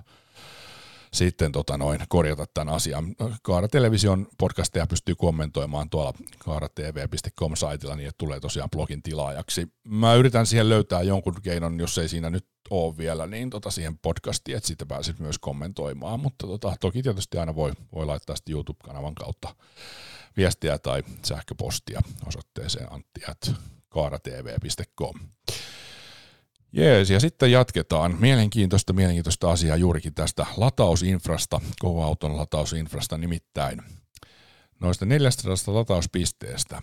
sitten 1.12 1.52
tota 1.52 1.79
noin, 1.79 2.00
korjata 2.09 2.47
tämän 2.55 2.75
asian. 2.75 3.14
Kaara 3.43 3.69
Television 3.69 4.26
podcasteja 4.38 4.87
pystyy 4.87 5.14
kommentoimaan 5.14 5.90
tuolla 5.90 6.12
kaaratv.com-saitilla, 6.38 7.97
niin 7.97 8.09
että 8.09 8.19
tulee 8.19 8.40
tosiaan 8.40 8.71
blogin 8.71 9.02
tilaajaksi. 9.02 9.69
Mä 9.85 10.14
yritän 10.14 10.47
siihen 10.47 10.69
löytää 10.69 11.02
jonkun 11.02 11.35
keinon, 11.43 11.81
jos 11.81 11.99
ei 11.99 12.09
siinä 12.09 12.31
nyt 12.31 12.47
ole 12.71 12.97
vielä, 12.97 13.26
niin 13.26 13.50
tota 13.50 13.71
siihen 13.71 13.99
podcastiin, 13.99 14.57
että 14.57 14.67
siitä 14.67 14.87
pääsit 14.87 15.19
myös 15.19 15.38
kommentoimaan, 15.38 16.21
mutta 16.21 16.47
tota, 16.47 16.76
toki 16.81 17.02
tietysti 17.02 17.38
aina 17.38 17.55
voi, 17.55 17.73
voi 17.95 18.07
laittaa 18.07 18.37
sitten 18.37 18.52
YouTube-kanavan 18.52 19.14
kautta 19.14 19.55
viestiä 20.37 20.79
tai 20.79 21.02
sähköpostia 21.25 22.00
osoitteeseen 22.26 22.93
antti.kaaratv.com. 22.93 25.21
Jees, 26.73 27.11
ja 27.11 27.21
sitten 27.21 27.53
jatketaan. 27.53 28.17
Mielenkiintoista, 28.21 28.93
mielenkiintoista 28.93 29.50
asiaa 29.50 29.77
juurikin 29.77 30.15
tästä 30.15 30.47
latausinfrasta, 30.57 31.61
kova-auton 31.79 32.37
latausinfrasta 32.37 33.19
nimittäin. 33.19 33.83
Noista 34.81 35.07
400 35.07 35.55
latauspisteestä 35.67 36.83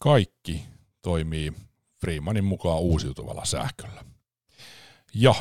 kaikki 0.00 0.64
toimii 1.02 1.52
Freemanin 2.00 2.44
mukaan 2.44 2.80
uusiutuvalla 2.80 3.44
sähköllä. 3.44 4.04
Ja 5.14 5.34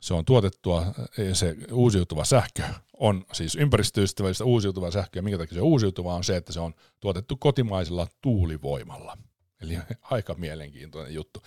se 0.00 0.14
on 0.14 0.24
tuotettua, 0.24 0.86
se 1.32 1.56
uusiutuva 1.72 2.24
sähkö 2.24 2.62
on 3.00 3.24
siis 3.32 3.54
ympäristöystävällistä 3.54 4.44
uusiutuvaa 4.44 4.90
sähköä. 4.90 5.22
Minkä 5.22 5.38
takia 5.38 5.54
se 5.54 5.60
uusiutuva 5.60 6.14
on 6.14 6.24
se, 6.24 6.36
että 6.36 6.52
se 6.52 6.60
on 6.60 6.74
tuotettu 7.00 7.36
kotimaisella 7.36 8.06
tuulivoimalla. 8.20 9.18
Eli 9.60 9.78
aika 10.10 10.34
mielenkiintoinen 10.34 11.14
juttu. 11.14 11.42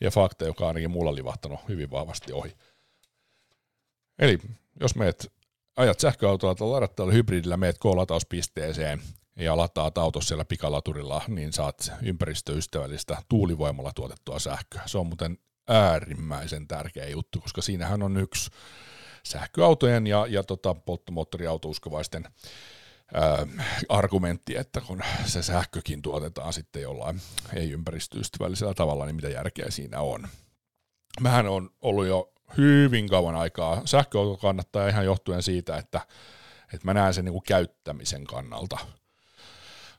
Ja 0.00 0.10
fakta, 0.10 0.44
joka 0.44 0.68
ainakin 0.68 0.90
mulla 0.90 1.14
livahtanut 1.14 1.60
hyvin 1.68 1.90
vahvasti 1.90 2.32
ohi. 2.32 2.56
Eli 4.18 4.38
jos 4.80 4.94
meet, 4.94 5.32
ajat 5.76 6.00
sähköautolla 6.00 6.54
tai 6.54 6.68
ladattavalla 6.68 7.14
hybridillä, 7.14 7.56
meet 7.56 7.78
K-latauspisteeseen 7.78 9.02
ja 9.36 9.56
lataat 9.56 9.98
autossa 9.98 10.28
siellä 10.28 10.44
pikalaturilla, 10.44 11.22
niin 11.28 11.52
saat 11.52 11.92
ympäristöystävällistä 12.02 13.22
tuulivoimalla 13.28 13.92
tuotettua 13.94 14.38
sähköä. 14.38 14.82
Se 14.86 14.98
on 14.98 15.06
muuten 15.06 15.38
äärimmäisen 15.68 16.68
tärkeä 16.68 17.08
juttu, 17.08 17.40
koska 17.40 17.62
siinähän 17.62 18.02
on 18.02 18.16
yksi 18.16 18.50
sähköautojen 19.22 20.06
ja, 20.06 20.26
ja 20.28 20.42
tota, 20.42 20.74
polttomoottoriautouskovaisten 20.74 22.24
argumentti, 23.88 24.56
että 24.56 24.80
kun 24.80 25.02
se 25.24 25.42
sähkökin 25.42 26.02
tuotetaan 26.02 26.52
sitten 26.52 26.82
jollain 26.82 27.20
ei-ympäristöystävällisellä 27.54 28.74
tavalla, 28.74 29.06
niin 29.06 29.16
mitä 29.16 29.28
järkeä 29.28 29.70
siinä 29.70 30.00
on. 30.00 30.28
Mähän 31.20 31.48
on 31.48 31.70
ollut 31.82 32.06
jo 32.06 32.32
hyvin 32.56 33.08
kauan 33.08 33.36
aikaa 33.36 33.82
sähköauto 33.84 34.36
kannattaa 34.36 34.88
ihan 34.88 35.04
johtuen 35.04 35.42
siitä, 35.42 35.76
että, 35.76 36.00
että 36.62 36.84
mä 36.84 36.94
näen 36.94 37.14
sen 37.14 37.24
niin 37.24 37.32
kuin 37.32 37.44
käyttämisen 37.46 38.24
kannalta– 38.24 38.78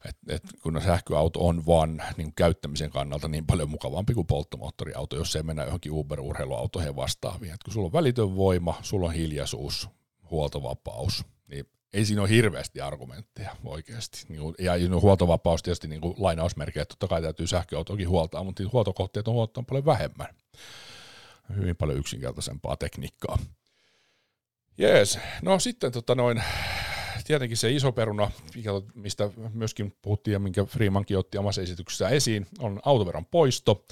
et, 0.05 0.17
et 0.27 0.43
kun 0.63 0.81
sähköauto 0.81 1.47
on 1.47 1.65
vaan 1.65 2.03
niin 2.17 2.33
käyttämisen 2.35 2.89
kannalta 2.89 3.27
niin 3.27 3.45
paljon 3.45 3.69
mukavampi 3.69 4.13
kuin 4.13 4.27
polttomoottoriauto, 4.27 5.15
jos 5.15 5.35
ei 5.35 5.43
mennä 5.43 5.63
johonkin 5.63 5.91
Uber-urheiluautoihin 5.91 6.95
vastaaviin. 6.95 7.53
Et 7.53 7.63
kun 7.63 7.73
sulla 7.73 7.85
on 7.85 7.93
välitön 7.93 8.35
voima, 8.35 8.79
sulla 8.81 9.07
on 9.07 9.13
hiljaisuus, 9.13 9.89
huoltovapaus, 10.31 11.25
ei 11.93 12.05
siinä 12.05 12.21
ole 12.21 12.29
hirveästi 12.29 12.81
argumentteja 12.81 13.55
oikeasti. 13.63 14.25
Niin 14.29 14.41
ja 14.59 14.73
huoltovapaus 15.01 15.63
tietysti 15.63 15.87
niin 15.87 16.01
lainausmerkejä, 16.17 16.81
että 16.81 16.93
totta 16.93 17.07
kai 17.07 17.21
täytyy 17.21 17.47
sähköautoakin 17.47 18.09
huoltaa, 18.09 18.43
mutta 18.43 18.63
huoltokohteet 18.71 19.27
on 19.27 19.33
huoltaa 19.33 19.63
paljon 19.63 19.85
vähemmän. 19.85 20.27
Hyvin 21.55 21.75
paljon 21.75 21.99
yksinkertaisempaa 21.99 22.77
tekniikkaa. 22.77 23.37
Jees, 24.77 25.19
no 25.41 25.59
sitten 25.59 25.91
tota 25.91 26.15
noin, 26.15 26.43
tietenkin 27.23 27.57
se 27.57 27.71
iso 27.71 27.91
peruna, 27.91 28.31
mistä 28.93 29.29
myöskin 29.53 29.97
puhuttiin 30.01 30.33
ja 30.33 30.39
minkä 30.39 30.65
Freemankin 30.65 31.17
otti 31.17 31.37
omassa 31.37 31.61
esityksessään 31.61 32.13
esiin, 32.13 32.47
on 32.59 32.79
autoveron 32.85 33.25
poisto. 33.25 33.85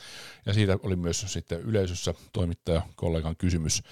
Ja 0.46 0.54
siitä 0.54 0.78
oli 0.84 0.96
myös 0.96 1.25
sitten 1.28 1.62
yleisössä 1.62 2.14
toimittaja 2.34 2.82
kollegan 2.96 3.36
kysymys. 3.36 3.84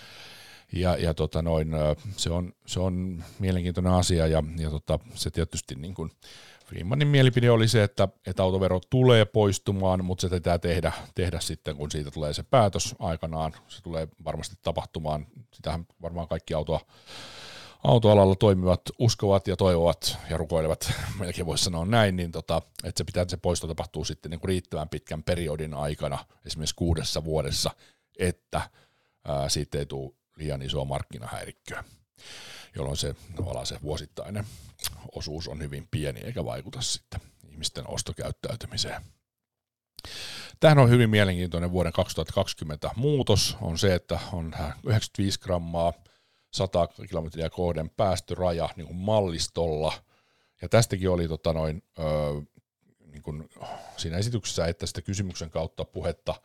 Ja, 0.74 0.98
ja 0.98 1.14
tota 1.14 1.42
noin, 1.42 1.72
se, 2.18 2.30
on, 2.30 2.54
se 2.66 2.80
on 2.80 3.24
mielenkiintoinen 3.40 3.94
asia 3.94 4.28
ja, 4.28 4.44
ja 4.58 4.70
tota, 4.70 5.00
se 5.14 5.32
tietysti 5.32 5.76
niin 5.76 5.94
kuin 5.94 6.12
Freemanin 6.66 7.08
mielipide 7.08 7.52
oli 7.52 7.68
se, 7.68 7.84
että, 7.84 8.08
että 8.28 8.44
autovero 8.44 8.80
tulee 8.90 9.26
poistumaan, 9.26 10.06
mutta 10.06 10.22
se 10.22 10.36
pitää 10.36 10.60
tehdä, 10.60 10.92
tehdä 11.16 11.40
sitten, 11.40 11.76
kun 11.76 11.92
siitä 11.92 12.12
tulee 12.12 12.34
se 12.34 12.44
päätös 12.44 12.96
aikanaan. 13.00 13.54
Se 13.68 13.82
tulee 13.82 14.08
varmasti 14.26 14.56
tapahtumaan. 14.62 15.28
Sitähän 15.54 15.86
varmaan 16.02 16.28
kaikki 16.28 16.54
autoa, 16.54 16.80
autoalalla 17.84 18.36
toimivat 18.36 18.82
uskovat 19.00 19.48
ja 19.48 19.56
toivovat 19.56 20.18
ja 20.30 20.38
rukoilevat, 20.38 20.92
melkein 21.20 21.46
voisi 21.46 21.64
sanoa 21.64 21.86
näin, 21.86 22.16
niin 22.16 22.32
tota, 22.32 22.62
että 22.84 22.98
se 22.98 23.04
pitää, 23.04 23.26
se 23.28 23.38
poisto 23.38 23.68
tapahtuu 23.68 24.06
sitten 24.06 24.30
niin 24.30 24.40
kuin 24.40 24.50
riittävän 24.50 24.90
pitkän 24.90 25.24
periodin 25.24 25.74
aikana, 25.74 26.26
esimerkiksi 26.46 26.76
kuudessa 26.76 27.24
vuodessa, 27.24 27.72
että 28.20 28.62
ää, 29.28 29.50
siitä 29.50 29.78
ei 29.78 29.86
tule 29.86 30.14
liian 30.36 30.62
isoa 30.62 30.86
markkinahäirikköä, 30.86 31.84
jolloin 32.76 32.98
se, 32.98 33.16
se 33.64 33.82
vuosittainen 33.82 34.46
osuus 35.16 35.48
on 35.48 35.62
hyvin 35.62 35.88
pieni 35.92 36.20
eikä 36.20 36.46
vaikuta 36.46 36.82
sitten 36.82 37.22
ihmisten 37.50 37.90
ostokäyttäytymiseen. 37.90 39.02
Tähän 40.60 40.78
on 40.78 40.90
hyvin 40.90 41.10
mielenkiintoinen 41.10 41.72
vuoden 41.72 41.94
2020 41.94 42.90
muutos, 42.96 43.58
on 43.62 43.78
se, 43.78 43.96
että 43.96 44.20
on 44.34 44.54
95 44.84 45.40
grammaa 45.40 45.94
100 46.54 46.88
kilometriä 47.10 47.50
kohden 47.50 47.90
päästöraja 47.90 48.70
niin 48.76 48.88
kuin 48.88 48.98
mallistolla, 48.98 49.94
ja 50.62 50.70
tästäkin 50.70 51.10
oli 51.10 51.28
tota 51.28 51.54
noin, 51.54 51.84
öö, 52.00 52.06
niin 53.06 53.22
kuin 53.22 53.50
siinä 53.98 54.18
esityksessä, 54.18 54.68
että 54.68 54.86
sitä 54.86 55.02
kysymyksen 55.02 55.50
kautta 55.50 55.86
puhetta. 55.86 56.36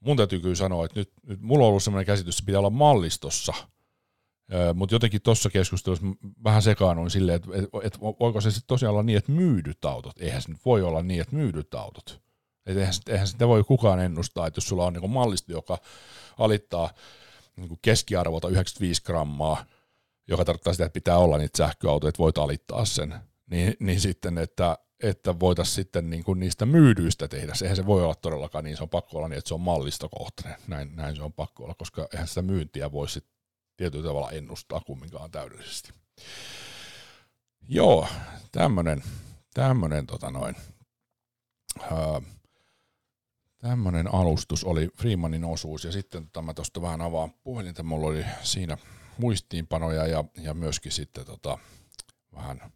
Mun 0.00 0.16
täytyy 0.16 0.40
kyllä 0.40 0.54
sanoa, 0.54 0.84
että 0.84 1.00
nyt, 1.00 1.12
nyt 1.26 1.40
mulla 1.40 1.64
on 1.64 1.68
ollut 1.68 1.82
sellainen 1.82 2.06
käsitys, 2.06 2.34
että 2.34 2.40
se 2.40 2.46
pitää 2.46 2.58
olla 2.58 2.70
mallistossa– 2.70 3.54
mutta 4.74 4.94
jotenkin 4.94 5.22
tuossa 5.22 5.50
keskustelussa 5.50 6.06
vähän 6.44 6.62
sekaannuin 6.62 7.10
silleen, 7.10 7.36
että 7.36 7.48
et, 7.54 7.84
et, 7.84 8.00
voiko 8.00 8.40
se 8.40 8.50
sitten 8.50 8.66
tosiaan 8.66 8.92
olla 8.92 9.02
niin, 9.02 9.18
että 9.18 9.32
myydyt 9.32 9.84
autot. 9.84 10.20
Eihän 10.20 10.42
se 10.42 10.48
nyt 10.48 10.64
voi 10.64 10.82
olla 10.82 11.02
niin, 11.02 11.20
että 11.20 11.36
myydyt 11.36 11.74
autot. 11.74 12.20
Et 12.66 12.76
eihän, 12.76 12.94
eihän 13.08 13.26
sitä 13.26 13.48
voi 13.48 13.64
kukaan 13.64 14.00
ennustaa, 14.00 14.46
että 14.46 14.58
jos 14.58 14.68
sulla 14.68 14.86
on 14.86 14.92
niinku 14.92 15.08
mallisto, 15.08 15.52
joka 15.52 15.78
alittaa 16.38 16.90
niinku 17.56 17.78
keskiarvolta 17.82 18.48
95 18.48 19.02
grammaa, 19.02 19.64
joka 20.28 20.44
tarkoittaa 20.44 20.72
sitä, 20.72 20.84
että 20.84 20.94
pitää 20.94 21.18
olla 21.18 21.38
niitä 21.38 21.56
sähköautoja, 21.56 22.08
että 22.08 22.18
voit 22.18 22.38
alittaa 22.38 22.84
sen, 22.84 23.14
niin, 23.50 23.74
niin 23.80 24.00
sitten, 24.00 24.38
että, 24.38 24.78
että 25.02 25.40
voitaisiin 25.40 25.74
sitten 25.74 26.10
niin 26.10 26.24
kuin 26.24 26.40
niistä 26.40 26.66
myydyistä 26.66 27.28
tehdä. 27.28 27.52
Eihän 27.62 27.76
se 27.76 27.86
voi 27.86 28.02
olla 28.02 28.14
todellakaan 28.14 28.64
niin, 28.64 28.76
se 28.76 28.82
on 28.82 28.88
pakko 28.88 29.18
olla 29.18 29.28
niin, 29.28 29.38
että 29.38 29.48
se 29.48 29.54
on 29.54 29.60
mallistokohtainen. 29.60 30.60
Näin, 30.68 30.96
näin 30.96 31.16
se 31.16 31.22
on 31.22 31.32
pakko 31.32 31.64
olla, 31.64 31.74
koska 31.74 32.08
eihän 32.12 32.28
sitä 32.28 32.42
myyntiä 32.42 32.92
voi 32.92 33.08
sitten 33.08 33.32
tietyllä 33.76 34.08
tavalla 34.08 34.30
ennustaa 34.30 34.80
kumminkaan 34.80 35.30
täydellisesti. 35.30 35.92
Joo, 37.68 38.08
tämmönen, 38.52 39.02
tämmönen 39.54 40.06
tota 40.06 40.30
noin, 40.30 40.56
ää, 41.80 42.22
tämmönen 43.58 44.14
alustus 44.14 44.64
oli 44.64 44.88
Freemanin 44.96 45.44
osuus 45.44 45.84
ja 45.84 45.92
sitten 45.92 46.24
tota, 46.24 46.42
mä 46.42 46.54
tuosta 46.54 46.82
vähän 46.82 47.00
avaan 47.00 47.34
puhelinta, 47.44 47.82
mulla 47.82 48.06
oli 48.06 48.24
siinä 48.42 48.78
muistiinpanoja 49.18 50.06
ja, 50.06 50.24
ja 50.36 50.54
myöskin 50.54 50.92
sitten 50.92 51.26
tota, 51.26 51.58
vähän 52.34 52.72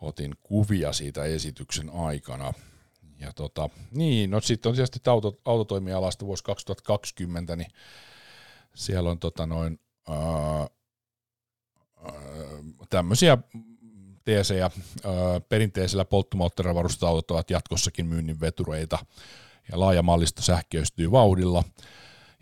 otin 0.00 0.34
kuvia 0.42 0.92
siitä 0.92 1.24
esityksen 1.24 1.90
aikana. 1.90 2.52
Ja 3.20 3.32
tota, 3.32 3.68
niin, 3.90 4.30
no 4.30 4.40
sitten 4.40 4.70
on 4.70 4.76
tietysti 4.76 5.10
auto, 5.10 5.40
autotoimialasta 5.44 6.26
vuosi 6.26 6.44
2020, 6.44 7.56
niin 7.56 7.70
siellä 8.74 9.10
on 9.10 9.18
tota 9.18 9.46
noin 9.46 9.80
tämmöisiä 12.90 13.38
teesejä. 14.24 14.70
Perinteisellä 15.48 16.04
polttomoottorilla 16.04 16.74
varustetut 16.74 17.08
autot 17.08 17.30
ovat 17.30 17.50
jatkossakin 17.50 18.06
myynnin 18.06 18.40
vetureita 18.40 18.98
ja 19.72 19.80
laaja 19.80 20.02
mallisto 20.02 20.42
sähköistyy 20.42 21.10
vauhdilla. 21.10 21.64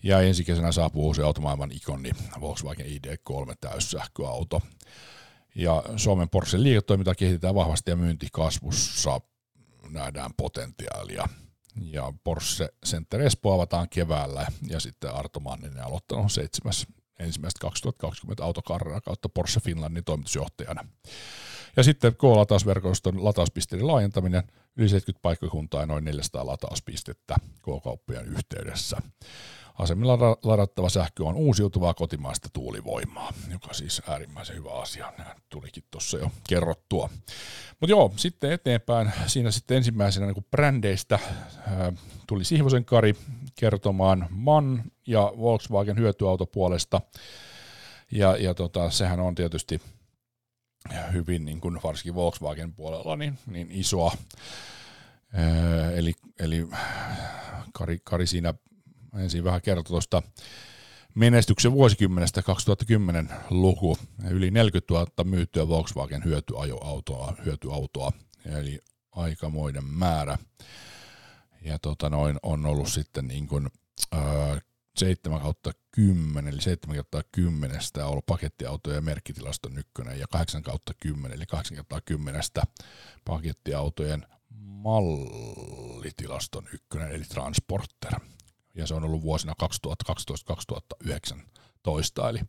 Ja 0.02 0.20
ensi 0.20 0.44
kesänä 0.44 0.72
saapuu 0.72 1.06
uusi 1.06 1.22
automaailman 1.22 1.72
ikoni 1.72 2.10
Volkswagen 2.40 2.86
ID3 2.86 3.54
täyssähköauto. 3.60 4.62
Ja 5.54 5.82
Suomen 5.96 6.28
Porsche 6.28 6.62
liiketoiminta 6.62 7.14
kehitetään 7.14 7.54
vahvasti 7.54 7.90
ja 7.90 7.96
myyntikasvussa 7.96 9.20
nähdään 9.90 10.30
potentiaalia. 10.36 11.28
Ja 11.76 12.12
Porsche 12.24 12.68
Center 12.86 13.20
Espoo 13.20 13.54
avataan 13.54 13.88
keväällä 13.88 14.46
ja 14.68 14.80
sitten 14.80 15.14
Arto 15.14 15.40
Manninen 15.40 15.84
aloittanut 15.84 16.32
7 16.32 16.72
ensimmäistä 17.18 17.60
2020 17.60 18.44
autokarraa 18.44 19.00
kautta 19.00 19.28
Porsche 19.28 19.60
Finlandin 19.60 20.04
toimitusjohtajana. 20.04 20.84
Ja 21.76 21.82
sitten 21.82 22.14
K-latausverkoston 22.14 23.24
latauspisteiden 23.24 23.86
laajentaminen, 23.86 24.42
yli 24.76 24.88
70 24.88 25.22
paikkakuntaa 25.22 25.80
ja 25.80 25.86
noin 25.86 26.04
400 26.04 26.46
latauspistettä 26.46 27.36
K-kauppojen 27.62 28.26
yhteydessä. 28.26 28.96
Asemilla 29.78 30.18
ladattava 30.42 30.88
sähkö 30.88 31.24
on 31.24 31.34
uusiutuvaa 31.34 31.94
kotimaista 31.94 32.48
tuulivoimaa, 32.52 33.32
joka 33.50 33.74
siis 33.74 34.02
äärimmäisen 34.08 34.56
hyvä 34.56 34.72
asia. 34.72 35.12
Nämä 35.18 35.34
tulikin 35.48 35.84
tuossa 35.90 36.18
jo 36.18 36.30
kerrottua. 36.48 37.10
Mutta 37.80 37.90
joo, 37.90 38.12
sitten 38.16 38.52
eteenpäin. 38.52 39.12
Siinä 39.26 39.50
sitten 39.50 39.76
ensimmäisenä 39.76 40.26
niin 40.26 40.46
brändeistä 40.50 41.18
tuli 42.26 42.44
Sihvosen 42.44 42.84
Kari 42.84 43.14
kertomaan 43.54 44.26
MAN 44.30 44.82
ja 45.06 45.32
Volkswagen 45.38 45.98
hyötyautopuolesta. 45.98 47.00
Ja, 48.12 48.36
ja 48.36 48.54
tota, 48.54 48.90
sehän 48.90 49.20
on 49.20 49.34
tietysti 49.34 49.80
hyvin, 51.12 51.44
niin 51.44 51.60
kuin 51.60 51.80
varsinkin 51.84 52.14
Volkswagen 52.14 52.72
puolella, 52.72 53.16
niin, 53.16 53.38
niin 53.46 53.68
isoa. 53.70 54.12
Eli, 55.94 56.12
eli 56.38 56.68
Kari, 57.72 57.98
Kari 58.04 58.26
siinä 58.26 58.54
ensin 59.18 59.44
vähän 59.44 59.62
kertoi 59.62 59.84
tuosta 59.84 60.22
menestyksen 61.14 61.72
vuosikymmenestä 61.72 62.42
2010 62.42 63.28
luku. 63.50 63.98
Yli 64.30 64.50
40 64.50 64.94
000 64.94 65.06
myyttyä 65.24 65.68
Volkswagen 65.68 66.24
hyötyajoautoa, 66.24 67.34
hyötyautoa, 67.44 68.12
eli 68.46 68.78
aikamoinen 69.12 69.84
määrä. 69.84 70.38
Ja 71.62 71.78
tota 71.78 72.10
noin, 72.10 72.38
on 72.42 72.66
ollut 72.66 72.88
sitten 72.88 73.28
niin 73.28 73.46
kuin, 73.46 73.68
ää, 74.12 74.60
7 74.96 75.40
kautta 75.40 75.72
10, 75.90 76.52
eli 76.52 76.62
7 76.62 76.96
kautta 76.96 77.22
10 77.32 77.80
on 77.98 78.04
ollut 78.04 78.26
pakettiautoja 78.26 78.96
ja 78.96 79.02
merkkitilaston 79.02 79.78
ykkönen, 79.78 80.18
ja 80.18 80.26
8 80.30 80.62
kautta 80.62 80.92
10, 81.00 81.36
eli 81.36 81.46
8 81.46 81.76
kautta 81.76 82.00
10 82.00 82.42
pakettiautojen 83.24 84.26
mallitilaston 84.58 86.68
ykkönen, 86.72 87.12
eli 87.12 87.24
Transporter 87.24 88.20
ja 88.74 88.86
se 88.86 88.94
on 88.94 89.04
ollut 89.04 89.22
vuosina 89.22 89.54
2012-2019, 89.62 89.66
eli, 92.28 92.40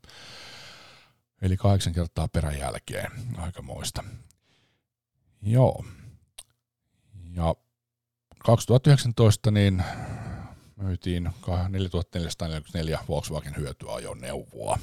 eli 1.42 1.58
kahdeksan 1.58 1.94
kertaa 1.94 2.28
peräjälkeen, 2.28 3.12
aika 3.38 3.62
moista. 3.62 4.04
Joo. 5.42 5.86
Ja 7.34 7.56
2019 8.40 9.52
niin 9.52 9.84
myytiin 10.76 11.30
4444 11.70 13.00
Volkswagen 13.10 13.56
hyötyajoneuvoa. 13.58 14.80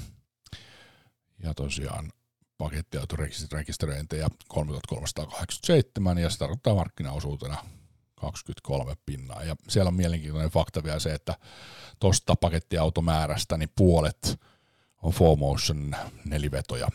Ja 1.39 1.55
tosiaan 1.55 2.13
pakettiautorekisteröintejä 2.59 4.29
3387 4.49 6.19
ja 6.19 6.31
se 6.31 6.39
tarkoittaa 6.39 6.75
markkinaosuutena 6.75 7.65
23 8.23 8.95
pinnaa. 9.07 9.45
Ja 9.45 9.57
siellä 9.69 9.89
on 9.89 9.95
mielenkiintoinen 9.95 10.51
fakta 10.51 10.85
vielä 10.85 10.99
se, 10.99 11.15
että 11.15 11.35
tuosta 12.01 12.37
pakettiautomäärästä 12.37 13.57
niin 13.57 13.73
puolet 13.77 14.41
on 15.03 15.13
4Motion 15.13 15.97
nelivetoja, 16.25 16.89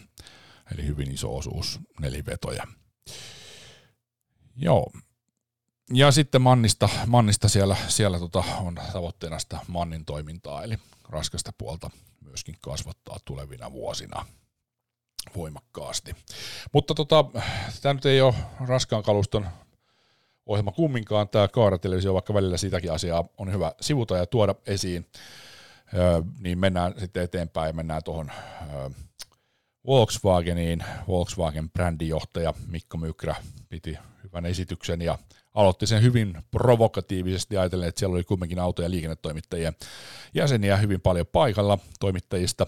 eli 0.73 0.85
hyvin 0.85 1.11
iso 1.11 1.35
osuus 1.37 1.79
nelivetoja. 1.99 2.67
Joo. 4.55 4.91
Ja 5.93 6.11
sitten 6.11 6.41
Mannista, 6.41 6.89
Mannista 7.05 7.49
siellä, 7.49 7.75
siellä 7.87 8.19
tota 8.19 8.43
on 8.59 8.75
tavoitteena 8.93 9.39
sitä 9.39 9.59
Mannin 9.67 10.05
toimintaa, 10.05 10.63
eli 10.63 10.77
raskasta 11.09 11.51
puolta 11.57 11.89
myöskin 12.21 12.55
kasvattaa 12.61 13.17
tulevina 13.25 13.71
vuosina 13.71 14.25
voimakkaasti. 15.35 16.15
Mutta 16.73 16.93
tota, 16.93 17.25
tämä 17.81 17.93
nyt 17.93 18.05
ei 18.05 18.21
ole 18.21 18.33
raskaan 18.67 19.03
kaluston 19.03 19.47
ohjelma 20.47 20.71
kumminkaan, 20.71 21.29
tämä 21.29 21.47
Kaaratelevisio, 21.47 22.13
vaikka 22.13 22.33
välillä 22.33 22.57
sitäkin 22.57 22.91
asiaa 22.91 23.29
on 23.37 23.51
hyvä 23.51 23.71
sivuta 23.81 24.17
ja 24.17 24.25
tuoda 24.25 24.55
esiin, 24.65 25.05
niin 26.39 26.59
mennään 26.59 26.93
sitten 26.97 27.23
eteenpäin 27.23 27.75
mennään 27.75 28.03
tuohon 28.03 28.31
Volkswageniin. 29.87 30.83
Volkswagen 31.07 31.69
brändijohtaja 31.69 32.53
Mikko 32.67 32.97
Mykrä 32.97 33.35
piti 33.69 33.97
hyvän 34.23 34.45
esityksen 34.45 35.01
ja 35.01 35.17
aloitti 35.53 35.87
sen 35.87 36.01
hyvin 36.01 36.43
provokatiivisesti 36.51 37.57
ajatellen, 37.57 37.89
että 37.89 37.99
siellä 37.99 38.13
oli 38.13 38.23
kumminkin 38.23 38.59
auto- 38.59 38.81
ja 38.81 38.89
liikennetoimittajien 38.89 39.75
jäseniä 40.33 40.77
hyvin 40.77 41.01
paljon 41.01 41.27
paikalla 41.27 41.77
toimittajista. 41.99 42.67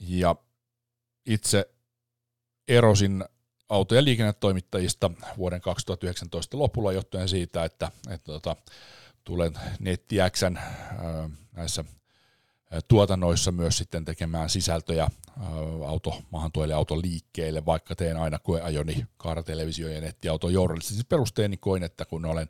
Ja 0.00 0.36
itse 1.26 1.70
erosin 2.68 3.24
auto- 3.70 3.94
ja 3.94 4.04
liikennetoimittajista 4.04 5.10
vuoden 5.38 5.60
2019 5.60 6.58
lopulla 6.58 6.92
johtuen 6.92 7.28
siitä, 7.28 7.64
että, 7.64 7.92
että 8.10 8.32
tota, 8.32 8.56
tulen 9.24 9.52
NettiXn 9.80 10.58
näissä 11.52 11.84
tuotannoissa 12.88 13.52
myös 13.52 13.78
sitten 13.78 14.04
tekemään 14.04 14.50
sisältöjä 14.50 15.10
auto, 15.86 16.22
maahantuojille 16.30 16.74
autoliikkeille, 16.74 17.66
vaikka 17.66 17.94
teen 17.94 18.16
aina 18.16 18.38
koeajoni 18.38 19.06
kaaratelevisio- 19.16 19.88
ja 19.88 20.00
nettiauto 20.00 20.48
journalistisesti 20.48 21.06
perusteeni 21.08 21.56
koin, 21.56 21.82
että 21.82 22.04
kun 22.04 22.24
olen 22.24 22.48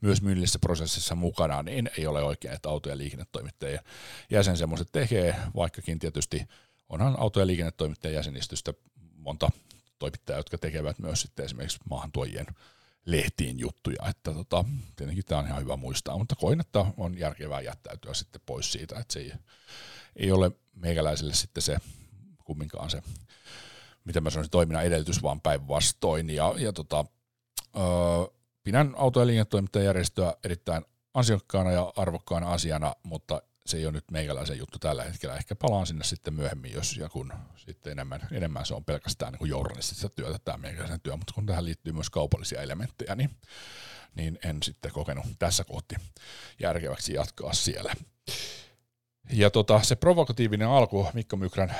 myös 0.00 0.22
myynnissä 0.22 0.58
prosessissa 0.58 1.14
mukana, 1.14 1.62
niin 1.62 1.90
ei 1.98 2.06
ole 2.06 2.22
oikein, 2.22 2.54
että 2.54 2.68
auto- 2.68 2.88
ja 2.88 2.98
liikennetoimittajien 2.98 3.80
jäsen 4.30 4.56
semmoiset 4.56 4.88
tekee, 4.92 5.36
vaikkakin 5.56 5.98
tietysti 5.98 6.48
onhan 6.88 7.14
auto- 7.18 7.40
ja 7.40 7.46
liikennetoimittajien 7.46 8.16
jäsenistöstä 8.16 8.74
monta 9.16 9.50
toimittajaa, 10.00 10.38
jotka 10.38 10.58
tekevät 10.58 10.98
myös 10.98 11.22
sitten 11.22 11.44
esimerkiksi 11.44 11.78
maahantuojien 11.90 12.46
lehtiin 13.06 13.58
juttuja, 13.58 14.08
että 14.08 14.34
tota, 14.34 14.64
tietenkin 14.96 15.24
tämä 15.24 15.38
on 15.38 15.46
ihan 15.46 15.62
hyvä 15.62 15.76
muistaa, 15.76 16.18
mutta 16.18 16.36
koin, 16.36 16.60
että 16.60 16.86
on 16.96 17.18
järkevää 17.18 17.60
jättäytyä 17.60 18.14
sitten 18.14 18.40
pois 18.46 18.72
siitä, 18.72 18.98
että 18.98 19.12
se 19.12 19.20
ei, 19.20 19.32
ei 20.16 20.32
ole 20.32 20.50
meikäläiselle 20.74 21.34
sitten 21.34 21.62
se 21.62 21.76
kumminkaan 22.44 22.90
se, 22.90 23.02
mitä 24.04 24.20
mä 24.20 24.30
sanoisin, 24.30 24.50
toiminnan 24.50 24.84
edellytys, 24.84 25.22
vaan 25.22 25.40
päinvastoin, 25.40 26.30
ja, 26.30 26.54
ja 26.58 26.72
tota, 26.72 27.04
öö, 27.76 27.82
pidän 28.62 28.94
auto- 28.96 29.20
ja 29.20 30.36
erittäin 30.44 30.84
ansiokkaana 31.14 31.72
ja 31.72 31.92
arvokkaana 31.96 32.52
asiana, 32.52 32.94
mutta 33.02 33.42
se 33.70 33.76
ei 33.76 33.86
ole 33.86 33.92
nyt 33.92 34.10
meikäläisen 34.10 34.58
juttu 34.58 34.78
tällä 34.78 35.04
hetkellä. 35.04 35.36
Ehkä 35.36 35.54
palaan 35.54 35.86
sinne 35.86 36.04
sitten 36.04 36.34
myöhemmin, 36.34 36.72
jos 36.72 36.96
ja 36.96 37.08
kun 37.08 37.32
sitten 37.56 37.92
enemmän, 37.92 38.28
enemmän 38.32 38.66
se 38.66 38.74
on 38.74 38.84
pelkästään 38.84 39.32
niin 39.32 39.48
journalistista 39.48 40.08
työtä 40.08 40.38
tämä 40.44 40.58
meikäläisen 40.58 41.00
työ, 41.00 41.16
mutta 41.16 41.34
kun 41.34 41.46
tähän 41.46 41.64
liittyy 41.64 41.92
myös 41.92 42.10
kaupallisia 42.10 42.62
elementtejä, 42.62 43.14
niin, 43.14 43.30
niin 44.14 44.38
en 44.44 44.62
sitten 44.62 44.92
kokenut 44.92 45.26
tässä 45.38 45.64
kohti 45.64 45.94
järkeväksi 46.60 47.14
jatkaa 47.14 47.52
siellä. 47.52 47.94
Ja 49.32 49.50
tota, 49.50 49.82
se 49.82 49.96
provokatiivinen 49.96 50.68
alku 50.68 51.08
Mikko 51.14 51.36
Mykrän 51.36 51.76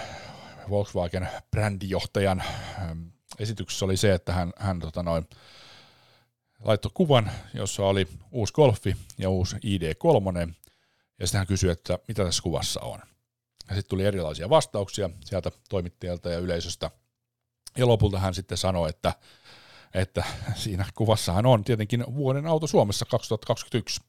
Volkswagen 0.70 1.28
brändijohtajan 1.50 2.42
ähm, 2.78 3.02
esityksessä 3.38 3.84
oli 3.84 3.96
se, 3.96 4.14
että 4.14 4.32
hän, 4.32 4.52
hän 4.56 4.80
tota 4.80 5.02
noin, 5.02 5.28
laittoi 6.64 6.90
kuvan, 6.94 7.30
jossa 7.54 7.84
oli 7.84 8.08
uusi 8.30 8.52
Golfi 8.52 8.96
ja 9.18 9.30
uusi 9.30 9.56
ID3, 9.56 10.52
ja 11.20 11.26
sitten 11.26 11.38
hän 11.38 11.46
kysyi, 11.46 11.70
että 11.70 11.98
mitä 12.08 12.24
tässä 12.24 12.42
kuvassa 12.42 12.80
on. 12.80 13.00
Ja 13.68 13.74
sitten 13.74 13.90
tuli 13.90 14.04
erilaisia 14.04 14.50
vastauksia 14.50 15.10
sieltä 15.24 15.50
toimittajalta 15.68 16.30
ja 16.30 16.38
yleisöstä. 16.38 16.90
Ja 17.78 17.86
lopulta 17.86 18.18
hän 18.18 18.34
sitten 18.34 18.58
sanoi, 18.58 18.90
että, 18.90 19.12
että 19.94 20.24
siinä 20.54 20.84
kuvassahan 20.94 21.46
on 21.46 21.64
tietenkin 21.64 22.04
vuoden 22.14 22.46
auto 22.46 22.66
Suomessa 22.66 23.04
2021. 23.04 24.00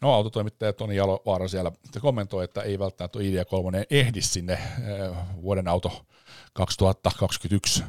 No 0.00 0.14
autotoimittaja 0.14 0.72
Toni 0.72 0.96
Jalovaara 0.96 1.48
siellä 1.48 1.72
kommentoi, 2.00 2.44
että 2.44 2.62
ei 2.62 2.78
välttämättä 2.78 3.18
ID3 3.18 3.86
ehdi 3.90 4.22
sinne 4.22 4.52
eh, 4.52 5.16
vuoden 5.42 5.68
auto 5.68 6.06
2021 6.52 7.84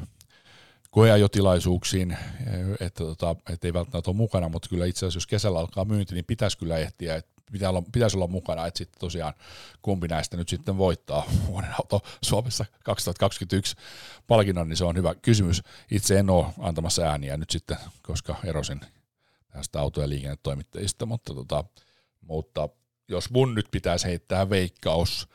koeajotilaisuuksiin, 0.90 2.10
eh, 2.10 2.18
että, 2.80 3.04
tota, 3.04 3.36
että 3.50 3.68
ei 3.68 3.72
välttämättä 3.72 4.10
ole 4.10 4.16
mukana, 4.16 4.48
mutta 4.48 4.68
kyllä 4.68 4.86
itse 4.86 4.98
asiassa 4.98 5.16
jos 5.16 5.26
kesällä 5.26 5.58
alkaa 5.58 5.84
myynti, 5.84 6.14
niin 6.14 6.24
pitäisi 6.24 6.58
kyllä 6.58 6.78
ehtiä, 6.78 7.16
että 7.16 7.37
pitää 7.52 7.70
olla, 7.70 7.82
pitäisi 7.92 8.16
olla 8.16 8.26
mukana, 8.26 8.66
että 8.66 8.78
sitten 8.78 9.00
tosiaan 9.00 9.34
kumpi 9.82 10.08
näistä 10.08 10.36
nyt 10.36 10.48
sitten 10.48 10.78
voittaa 10.78 11.26
vuoden 11.48 11.70
auto 11.72 12.00
Suomessa 12.22 12.64
2021 12.84 13.76
palkinnon, 14.26 14.68
niin 14.68 14.76
se 14.76 14.84
on 14.84 14.96
hyvä 14.96 15.14
kysymys. 15.14 15.62
Itse 15.90 16.18
en 16.18 16.30
ole 16.30 16.46
antamassa 16.58 17.02
ääniä 17.02 17.36
nyt 17.36 17.50
sitten, 17.50 17.76
koska 18.02 18.36
erosin 18.44 18.80
tästä 19.52 19.80
auto- 19.80 20.00
ja 20.00 20.08
liikennetoimittajista, 20.08 21.06
mutta, 21.06 21.34
tota, 21.34 21.64
mutta 22.20 22.68
jos 23.08 23.30
mun 23.30 23.54
nyt 23.54 23.66
pitäisi 23.70 24.06
heittää 24.06 24.50
veikkaus, 24.50 25.28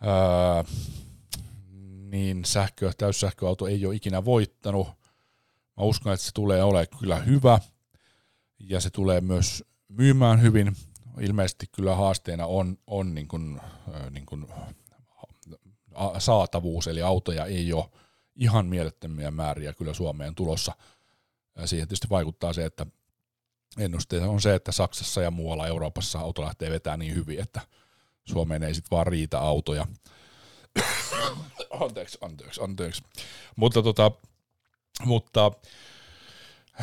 ää, 0.00 0.64
niin 2.10 2.44
sähkö, 2.44 2.92
täyssähköauto 2.98 3.66
ei 3.66 3.86
ole 3.86 3.94
ikinä 3.94 4.24
voittanut. 4.24 4.86
Mä 5.76 5.84
uskon, 5.84 6.12
että 6.12 6.26
se 6.26 6.32
tulee 6.34 6.62
olemaan 6.62 6.98
kyllä 6.98 7.16
hyvä 7.16 7.58
ja 8.58 8.80
se 8.80 8.90
tulee 8.90 9.20
myös 9.20 9.64
myymään 9.88 10.42
hyvin 10.42 10.76
ilmeisesti 11.20 11.66
kyllä 11.66 11.94
haasteena 11.94 12.46
on, 12.46 12.78
on 12.86 13.14
niin 13.14 13.28
kuin, 13.28 13.60
niin 14.10 14.26
kuin 14.26 14.46
saatavuus, 16.18 16.86
eli 16.86 17.02
autoja 17.02 17.46
ei 17.46 17.72
ole 17.72 17.84
ihan 18.36 18.66
mielettömiä 18.66 19.30
määriä 19.30 19.72
kyllä 19.72 19.94
Suomeen 19.94 20.34
tulossa. 20.34 20.72
Siihen 21.64 21.88
tietysti 21.88 22.10
vaikuttaa 22.10 22.52
se, 22.52 22.64
että 22.64 22.86
ennuste 23.78 24.20
on 24.20 24.40
se, 24.40 24.54
että 24.54 24.72
Saksassa 24.72 25.22
ja 25.22 25.30
muualla 25.30 25.66
Euroopassa 25.66 26.18
auto 26.18 26.42
lähtee 26.42 26.70
vetämään 26.70 26.98
niin 26.98 27.14
hyvin, 27.14 27.40
että 27.40 27.60
Suomeen 28.24 28.62
ei 28.62 28.74
sitten 28.74 28.96
vaan 28.96 29.06
riitä 29.06 29.40
autoja. 29.40 29.86
anteeksi, 31.84 32.18
anteeksi, 32.20 32.60
anteeksi. 32.62 33.02
Mutta, 33.56 33.82
tota, 33.82 34.10
mutta 35.04 35.52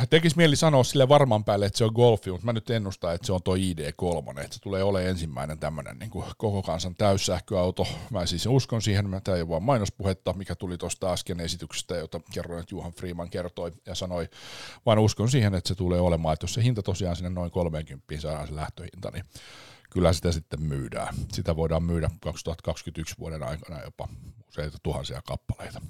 Tekisi 0.09 0.37
mieli 0.37 0.55
sanoa 0.55 0.83
sille 0.83 1.09
varman 1.09 1.43
päälle, 1.43 1.65
että 1.65 1.77
se 1.77 1.85
on 1.85 1.91
golfi, 1.95 2.31
mutta 2.31 2.45
mä 2.45 2.53
nyt 2.53 2.69
ennustan, 2.69 3.15
että 3.15 3.27
se 3.27 3.33
on 3.33 3.43
tuo 3.43 3.55
ID3, 3.55 4.39
että 4.39 4.55
se 4.55 4.61
tulee 4.61 4.83
olemaan 4.83 5.09
ensimmäinen 5.09 5.59
tämmöinen 5.59 5.99
niin 5.99 6.09
koko 6.37 6.61
kansan 6.61 6.95
täyssähköauto. 6.95 7.87
Mä 8.11 8.25
siis 8.25 8.45
uskon 8.45 8.81
siihen, 8.81 9.21
tämä 9.23 9.35
ei 9.35 9.41
ole 9.41 9.49
vaan 9.49 9.63
mainospuhetta, 9.63 10.33
mikä 10.33 10.55
tuli 10.55 10.77
tuosta 10.77 11.13
äsken 11.13 11.39
esityksestä, 11.39 11.95
jota 11.95 12.19
kerroin, 12.33 12.59
että 12.59 12.75
Juhan 12.75 12.91
Freeman 12.91 13.29
kertoi 13.29 13.71
ja 13.85 13.95
sanoi, 13.95 14.29
vaan 14.85 14.99
uskon 14.99 15.29
siihen, 15.29 15.55
että 15.55 15.67
se 15.67 15.75
tulee 15.75 15.99
olemaan, 15.99 16.33
että 16.33 16.43
jos 16.43 16.53
se 16.53 16.63
hinta 16.63 16.83
tosiaan 16.83 17.15
sinne 17.15 17.29
noin 17.29 17.51
30 17.51 18.13
saadaan 18.19 18.47
se 18.47 18.55
lähtöhinta, 18.55 19.11
niin 19.11 19.25
kyllä 19.89 20.13
sitä 20.13 20.31
sitten 20.31 20.61
myydään. 20.61 21.15
Sitä 21.33 21.55
voidaan 21.55 21.83
myydä 21.83 22.09
2021 22.21 23.15
vuoden 23.19 23.43
aikana 23.43 23.81
jopa 23.81 24.07
useita 24.47 24.77
tuhansia 24.83 25.21
kappaleita. 25.27 25.81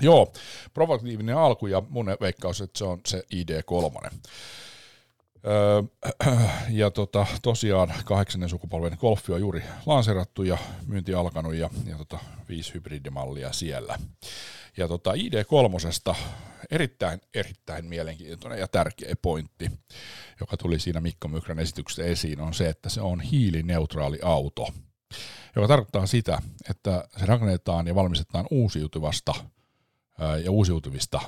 Joo, 0.00 0.32
provokatiivinen 0.74 1.36
alku 1.36 1.66
ja 1.66 1.82
mun 1.88 2.06
veikkaus, 2.20 2.60
että 2.60 2.78
se 2.78 2.84
on 2.84 3.00
se 3.06 3.24
ID3. 3.34 4.10
Öö, 5.46 5.82
ja 6.80 6.90
tota, 6.90 7.26
tosiaan 7.42 7.94
kahdeksannen 8.04 8.48
sukupolven 8.48 8.96
Golfi 9.00 9.32
on 9.32 9.40
juuri 9.40 9.62
lanserattu 9.86 10.42
ja 10.42 10.58
myynti 10.86 11.14
alkanut 11.14 11.54
ja, 11.54 11.70
ja 11.86 11.96
tota, 11.96 12.18
viisi 12.48 12.74
hybridimallia 12.74 13.52
siellä. 13.52 13.98
Ja 14.76 14.88
tota, 14.88 15.12
ID3 15.12 16.14
erittäin, 16.70 17.20
erittäin 17.34 17.84
mielenkiintoinen 17.84 18.58
ja 18.58 18.68
tärkeä 18.68 19.14
pointti, 19.22 19.70
joka 20.40 20.56
tuli 20.56 20.78
siinä 20.80 21.00
Mikko 21.00 21.28
Mykrän 21.28 21.58
esityksessä 21.58 22.04
esiin, 22.04 22.40
on 22.40 22.54
se, 22.54 22.68
että 22.68 22.88
se 22.88 23.00
on 23.00 23.20
hiilineutraali 23.20 24.18
auto, 24.22 24.68
joka 25.56 25.68
tarkoittaa 25.68 26.06
sitä, 26.06 26.42
että 26.70 27.04
se 27.16 27.26
rakennetaan 27.26 27.86
ja 27.86 27.94
valmistetaan 27.94 28.46
uusiutuvasta– 28.50 29.34
ja 30.44 30.50
uusiutuvista, 30.50 31.20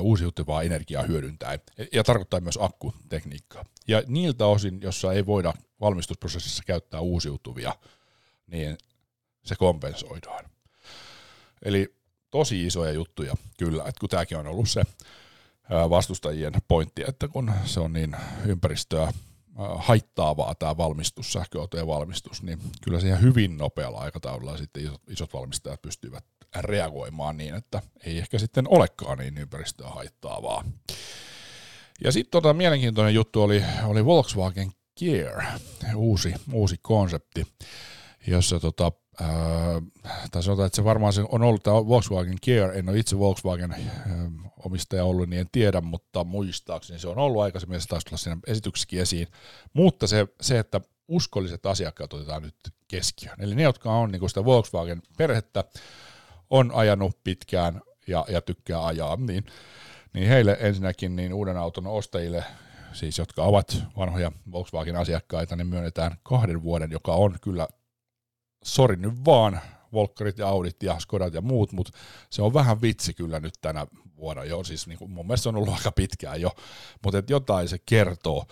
uusiutuvaa 0.00 0.62
energiaa 0.62 1.02
hyödyntää 1.02 1.58
ja 1.92 2.04
tarkoittaa 2.04 2.40
myös 2.40 2.58
akkutekniikkaa. 2.62 3.64
Ja 3.88 4.02
niiltä 4.06 4.46
osin, 4.46 4.80
jossa 4.82 5.12
ei 5.12 5.26
voida 5.26 5.54
valmistusprosessissa 5.80 6.62
käyttää 6.66 7.00
uusiutuvia, 7.00 7.74
niin 8.46 8.78
se 9.44 9.54
kompensoidaan. 9.56 10.44
Eli 11.64 11.94
tosi 12.30 12.66
isoja 12.66 12.92
juttuja 12.92 13.34
kyllä, 13.58 13.82
että 13.82 14.00
kun 14.00 14.08
tämäkin 14.08 14.38
on 14.38 14.46
ollut 14.46 14.70
se 14.70 14.82
vastustajien 15.70 16.52
pointti, 16.68 17.04
että 17.08 17.28
kun 17.28 17.52
se 17.64 17.80
on 17.80 17.92
niin 17.92 18.16
ympäristöä 18.46 19.12
haittaavaa 19.76 20.54
tämä 20.54 20.76
valmistus, 20.76 21.32
sähköautojen 21.32 21.86
valmistus, 21.86 22.42
niin 22.42 22.58
kyllä 22.82 23.00
siihen 23.00 23.22
hyvin 23.22 23.58
nopealla 23.58 23.98
aikataululla 23.98 24.56
sitten 24.56 24.82
isot, 24.82 25.02
isot 25.08 25.32
valmistajat 25.32 25.82
pystyvät 25.82 26.24
reagoimaan 26.58 27.36
niin, 27.36 27.54
että 27.54 27.82
ei 28.06 28.18
ehkä 28.18 28.38
sitten 28.38 28.64
olekaan 28.68 29.18
niin 29.18 29.38
ympäristöä 29.38 29.88
haittaavaa. 29.88 30.64
Ja 32.04 32.12
sitten 32.12 32.30
tota, 32.30 32.54
mielenkiintoinen 32.54 33.14
juttu 33.14 33.42
oli, 33.42 33.64
oli 33.84 34.04
Volkswagen 34.04 34.72
Gear, 34.98 35.42
uusi, 35.94 36.34
uusi 36.52 36.76
konsepti, 36.82 37.46
jossa 38.26 38.60
tota, 38.60 38.92
tai 40.30 40.42
sanotaan, 40.42 40.66
että 40.66 40.76
se 40.76 40.84
varmaan 40.84 41.12
se 41.12 41.24
on 41.28 41.42
ollut 41.42 41.62
tämä 41.62 41.76
Volkswagen 41.76 42.38
Gear, 42.44 42.70
en 42.76 42.88
ole 42.88 42.98
itse 42.98 43.18
Volkswagen 43.18 43.74
omistaja 44.64 45.04
ollut, 45.04 45.28
niin 45.28 45.40
en 45.40 45.48
tiedä, 45.52 45.80
mutta 45.80 46.24
muistaakseni 46.24 46.98
se 46.98 47.08
on 47.08 47.18
ollut 47.18 47.42
aikaisemmin, 47.42 47.80
se 47.80 47.88
taisi 47.88 48.06
tulla 48.06 48.18
siinä 48.18 48.38
esityksessäkin 48.46 49.00
esiin, 49.00 49.28
mutta 49.72 50.06
se, 50.06 50.26
se, 50.40 50.58
että 50.58 50.80
uskolliset 51.08 51.66
asiakkaat 51.66 52.12
otetaan 52.12 52.42
nyt 52.42 52.54
keskiöön, 52.88 53.40
eli 53.40 53.54
ne, 53.54 53.62
jotka 53.62 53.92
on 53.92 54.12
niin 54.12 54.28
sitä 54.28 54.44
Volkswagen-perhettä, 54.44 55.64
on 56.50 56.70
ajanut 56.74 57.24
pitkään 57.24 57.80
ja, 58.06 58.24
ja 58.28 58.40
tykkää 58.40 58.86
ajaa, 58.86 59.16
niin, 59.16 59.46
niin 60.12 60.28
heille 60.28 60.56
ensinnäkin 60.60 61.16
niin 61.16 61.34
uuden 61.34 61.56
auton 61.56 61.86
ostajille, 61.86 62.44
siis 62.92 63.18
jotka 63.18 63.42
ovat 63.42 63.82
vanhoja 63.96 64.32
Volkswagen-asiakkaita, 64.52 65.56
niin 65.56 65.66
myönnetään 65.66 66.16
kahden 66.22 66.62
vuoden, 66.62 66.90
joka 66.90 67.12
on 67.12 67.36
kyllä, 67.42 67.68
sori 68.64 68.96
nyt 68.96 69.24
vaan, 69.24 69.60
Volkkarit 69.92 70.38
ja 70.38 70.48
Audit 70.48 70.82
ja 70.82 70.98
Skodat 70.98 71.34
ja 71.34 71.40
muut, 71.40 71.72
mutta 71.72 71.98
se 72.30 72.42
on 72.42 72.54
vähän 72.54 72.82
vitsi 72.82 73.14
kyllä 73.14 73.40
nyt 73.40 73.54
tänä 73.60 73.86
vuonna 74.16 74.44
jo, 74.44 74.64
siis 74.64 74.86
niin 74.86 74.98
kuin 74.98 75.10
mun 75.10 75.26
mielestä 75.26 75.42
se 75.42 75.48
on 75.48 75.56
ollut 75.56 75.74
aika 75.74 75.92
pitkään 75.92 76.40
jo, 76.40 76.50
mutta 77.04 77.22
jotain 77.28 77.68
se 77.68 77.78
kertoo. 77.86 78.46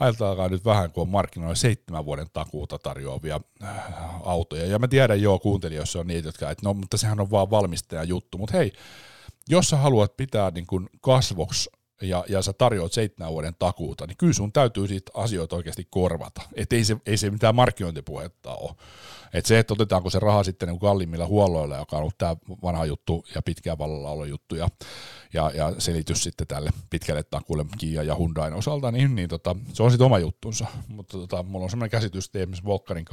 Ajatelkaa 0.00 0.48
nyt 0.48 0.64
vähän, 0.64 0.92
kun 0.92 1.02
on 1.02 1.08
markkinoilla 1.08 1.54
seitsemän 1.54 2.04
vuoden 2.04 2.26
takuuta 2.32 2.78
tarjoavia 2.78 3.40
äh, 3.62 3.70
autoja. 4.22 4.66
Ja 4.66 4.78
mä 4.78 4.88
tiedän 4.88 5.22
joo 5.22 5.38
kuuntelijoissa 5.38 6.00
on 6.00 6.06
niitä, 6.06 6.28
jotka, 6.28 6.50
että 6.50 6.66
no, 6.66 6.74
mutta 6.74 6.96
sehän 6.96 7.20
on 7.20 7.30
vaan 7.30 7.50
valmistajan 7.50 8.08
juttu. 8.08 8.38
Mutta 8.38 8.56
hei, 8.56 8.72
jos 9.48 9.68
sä 9.68 9.76
haluat 9.76 10.16
pitää 10.16 10.50
niin 10.50 10.66
kasvoksi 11.00 11.70
ja, 12.02 12.24
ja 12.28 12.42
sä 12.42 12.52
tarjoat 12.52 12.92
seitsemän 12.92 13.32
vuoden 13.32 13.54
takuuta, 13.58 14.06
niin 14.06 14.16
kyllä 14.16 14.32
sun 14.32 14.52
täytyy 14.52 14.88
siitä 14.88 15.12
asioita 15.14 15.56
oikeasti 15.56 15.86
korvata. 15.90 16.42
Että 16.54 16.76
ei 16.76 16.84
se, 16.84 16.96
ei 17.06 17.16
se 17.16 17.30
mitään 17.30 17.54
markkinointipuhetta 17.54 18.54
ole. 18.54 18.74
Et 19.32 19.46
se, 19.46 19.58
että 19.58 19.74
otetaanko 19.74 20.10
se 20.10 20.18
raha 20.18 20.44
sitten 20.44 20.68
niin 20.68 20.80
kalliimmilla 20.80 21.26
huolloilla, 21.26 21.76
joka 21.76 21.96
on 21.96 22.00
ollut 22.00 22.18
tämä 22.18 22.36
vanha 22.62 22.84
juttu 22.84 23.24
ja 23.34 23.42
pitkään 23.42 23.78
vallalla 23.78 24.10
ollut 24.10 24.28
juttu 24.28 24.54
ja, 24.54 24.68
ja, 25.32 25.50
ja 25.54 25.74
selitys 25.78 26.22
sitten 26.22 26.46
tälle 26.46 26.70
pitkälle 26.90 27.22
takuulle 27.22 27.64
Kia 27.78 28.02
ja 28.02 28.14
Hyundain 28.14 28.54
osalta, 28.54 28.92
niin, 28.92 29.14
niin 29.14 29.28
tota, 29.28 29.56
se 29.72 29.82
on 29.82 29.90
sitten 29.90 30.06
oma 30.06 30.18
juttunsa. 30.18 30.66
Mutta 30.88 31.18
tota, 31.18 31.42
mulla 31.42 31.64
on 31.64 31.70
sellainen 31.70 31.90
käsitys, 31.90 32.26
että 32.26 32.38
esimerkiksi 32.38 32.64
Volkkarin 32.64 33.04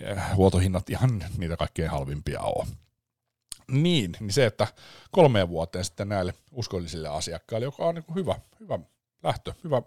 eh, 0.00 0.16
huoltohinnat 0.34 0.90
ihan 0.90 1.24
niitä 1.38 1.56
kaikkein 1.56 1.90
halvimpia 1.90 2.40
on. 2.40 2.66
Niin, 3.70 4.16
niin 4.20 4.32
se, 4.32 4.46
että 4.46 4.66
kolmeen 5.10 5.48
vuoteen 5.48 5.84
sitten 5.84 6.08
näille 6.08 6.34
uskollisille 6.52 7.08
asiakkaille, 7.08 7.64
joka 7.64 7.84
on 7.84 7.94
niin 7.94 8.04
hyvä, 8.14 8.34
hyvä 8.60 8.78
lähtö, 9.22 9.52
hyvä 9.64 9.82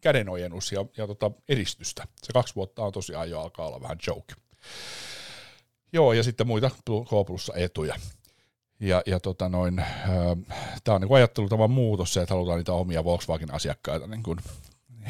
kädenojennus 0.00 0.72
ja, 0.72 0.84
ja 0.96 1.06
tota 1.06 1.30
edistystä. 1.48 2.06
Se 2.22 2.32
kaksi 2.32 2.54
vuotta 2.54 2.84
on 2.84 2.92
tosiaan 2.92 3.30
jo 3.30 3.40
alkaa 3.40 3.66
olla 3.66 3.80
vähän 3.80 3.98
joke. 4.06 4.34
Joo, 5.92 6.12
ja 6.12 6.22
sitten 6.22 6.46
muita 6.46 6.70
K 6.70 7.56
etuja. 7.56 7.94
Ja, 8.80 9.02
ja 9.06 9.20
tota 9.20 9.48
noin, 9.48 9.78
äh, 9.78 9.88
tämä 10.84 10.94
on 10.94 11.00
niin 11.00 11.14
ajattelutavan 11.14 11.70
muutos 11.70 12.12
se, 12.12 12.22
että 12.22 12.34
halutaan 12.34 12.58
niitä 12.58 12.72
omia 12.72 13.04
Volkswagen-asiakkaita 13.04 14.06
niin 14.06 14.22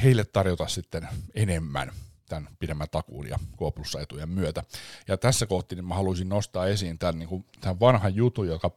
heille 0.02 0.24
tarjota 0.24 0.66
sitten 0.66 1.08
enemmän 1.34 1.92
tämän 2.30 2.56
pidemmän 2.58 2.88
takuun 2.90 3.28
ja 3.28 3.38
K 3.56 3.60
etujen 4.02 4.28
myötä. 4.28 4.62
Ja 5.08 5.16
tässä 5.16 5.46
kohti 5.46 5.74
niin 5.74 5.84
mä 5.84 5.94
haluaisin 5.94 6.28
nostaa 6.28 6.66
esiin 6.66 6.98
tämän, 6.98 7.18
niin 7.18 7.28
kuin, 7.28 7.44
tämän 7.60 7.80
vanhan 7.80 8.14
jutun, 8.14 8.48
joka 8.48 8.70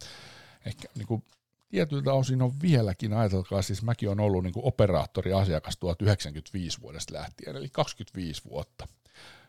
ehkä 0.66 0.88
niin 0.96 1.08
kuin, 1.08 1.24
tietyiltä 1.70 2.14
osin 2.14 2.42
on 2.42 2.54
vieläkin, 2.62 3.14
ajatelkaa, 3.14 3.62
siis 3.62 3.84
mäkin 3.84 4.10
on 4.10 4.20
ollut 4.20 4.44
niin 4.44 4.54
operaattoriasiakas 4.56 5.78
1995 5.78 6.82
vuodesta 6.82 7.14
lähtien, 7.14 7.56
eli 7.56 7.70
25 7.70 8.42
vuotta. 8.50 8.88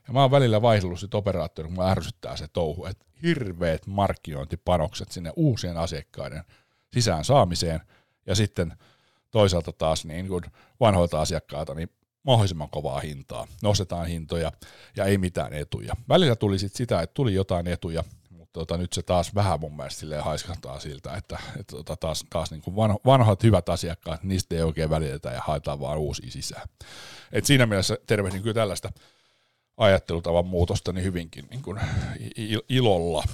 Ja 0.06 0.12
mä 0.12 0.20
oon 0.22 0.30
välillä 0.30 0.62
vaihdellut 0.62 1.00
sit 1.00 1.14
operaattori, 1.14 1.68
kun 1.68 1.76
mä 1.76 1.90
ärsyttää 1.90 2.36
se 2.36 2.48
touhu, 2.48 2.86
että 2.86 3.04
hirveät 3.22 3.86
markkinointipanokset 3.86 5.12
sinne 5.12 5.32
uusien 5.36 5.76
asiakkaiden 5.76 6.44
sisään 6.92 7.24
saamiseen, 7.24 7.80
ja 8.26 8.34
sitten 8.34 8.76
toisaalta 9.30 9.72
taas 9.72 10.04
niin 10.04 10.28
kuin 10.28 10.44
vanhoilta 10.80 11.20
asiakkailta 11.20 11.74
niin 11.74 11.90
mahdollisimman 12.24 12.70
kovaa 12.70 13.00
hintaa, 13.00 13.46
nostetaan 13.62 14.06
hintoja 14.06 14.52
ja 14.96 15.04
ei 15.04 15.18
mitään 15.18 15.52
etuja. 15.52 15.94
Välillä 16.08 16.36
tuli 16.36 16.58
sit 16.58 16.74
sitä, 16.74 17.02
että 17.02 17.14
tuli 17.14 17.34
jotain 17.34 17.66
etuja, 17.66 18.04
mutta 18.30 18.52
tota, 18.52 18.76
nyt 18.76 18.92
se 18.92 19.02
taas 19.02 19.34
vähän 19.34 19.60
mun 19.60 19.76
mielestä 19.76 20.22
haiskahtaa 20.22 20.80
siltä, 20.80 21.14
että, 21.14 21.38
että 21.60 21.76
tota, 21.76 21.96
taas, 21.96 22.24
taas 22.30 22.50
niin 22.50 22.62
kuin 22.62 22.76
vanhat 23.06 23.42
hyvät 23.42 23.68
asiakkaat, 23.68 24.22
niistä 24.22 24.54
ei 24.54 24.62
oikein 24.62 24.90
välitetä 24.90 25.30
ja 25.30 25.40
haetaan 25.46 25.80
vaan 25.80 25.98
uusia 25.98 26.30
sisään. 26.30 26.68
Et 27.32 27.46
siinä 27.46 27.66
mielessä 27.66 27.98
tervehdin 28.06 28.42
kyllä 28.42 28.54
tällaista 28.54 28.92
ajattelutavan 29.76 30.46
muutosta 30.46 30.92
niin 30.92 31.04
hyvinkin 31.04 31.46
niin 31.50 31.62
kuin 31.62 31.80
ilolla. 32.68 33.24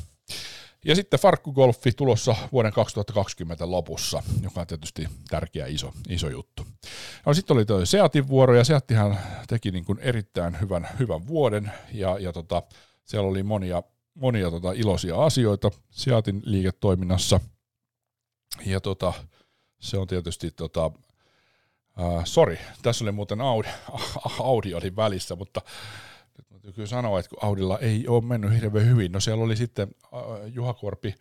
Ja 0.84 0.94
sitten 0.94 1.20
Farkkugolfi 1.20 1.92
tulossa 1.92 2.36
vuoden 2.52 2.72
2020 2.72 3.70
lopussa, 3.70 4.22
joka 4.42 4.60
on 4.60 4.66
tietysti 4.66 5.08
tärkeä 5.28 5.66
iso, 5.66 5.92
iso 6.08 6.28
juttu. 6.28 6.66
No, 7.26 7.34
sitten 7.34 7.54
oli 7.54 7.64
toi 7.64 7.86
Seatin 7.86 8.28
vuoro, 8.28 8.54
ja 8.54 8.64
Seattihan 8.64 9.18
teki 9.48 9.70
niin 9.70 9.84
kuin 9.84 9.98
erittäin 9.98 10.60
hyvän, 10.60 10.88
hyvän 10.98 11.26
vuoden, 11.26 11.72
ja, 11.92 12.18
ja 12.18 12.32
tota, 12.32 12.62
siellä 13.04 13.28
oli 13.28 13.42
monia, 13.42 13.82
monia 14.14 14.50
tota 14.50 14.72
iloisia 14.72 15.24
asioita 15.24 15.70
Seatin 15.90 16.42
liiketoiminnassa. 16.44 17.40
Ja 18.66 18.80
tota, 18.80 19.12
se 19.80 19.98
on 19.98 20.06
tietysti 20.06 20.50
tota, 20.50 20.90
Uh, 21.98 22.22
sorry, 22.24 22.58
tässä 22.82 23.04
oli 23.04 23.12
muuten 23.12 23.40
Audi, 23.40 23.68
Audi 24.40 24.74
oli 24.74 24.96
välissä, 24.96 25.36
mutta 25.36 25.62
Täytyy 26.48 26.72
kyllä 26.72 26.88
sanoa, 26.88 27.20
että 27.20 27.30
kun 27.30 27.38
Audilla 27.42 27.78
ei 27.78 28.08
ole 28.08 28.24
mennyt 28.24 28.54
hirveän 28.54 28.86
hyvin, 28.86 29.12
no 29.12 29.20
siellä 29.20 29.44
oli 29.44 29.56
sitten 29.56 29.88
Juha 30.54 30.74
Korpi, 30.74 31.14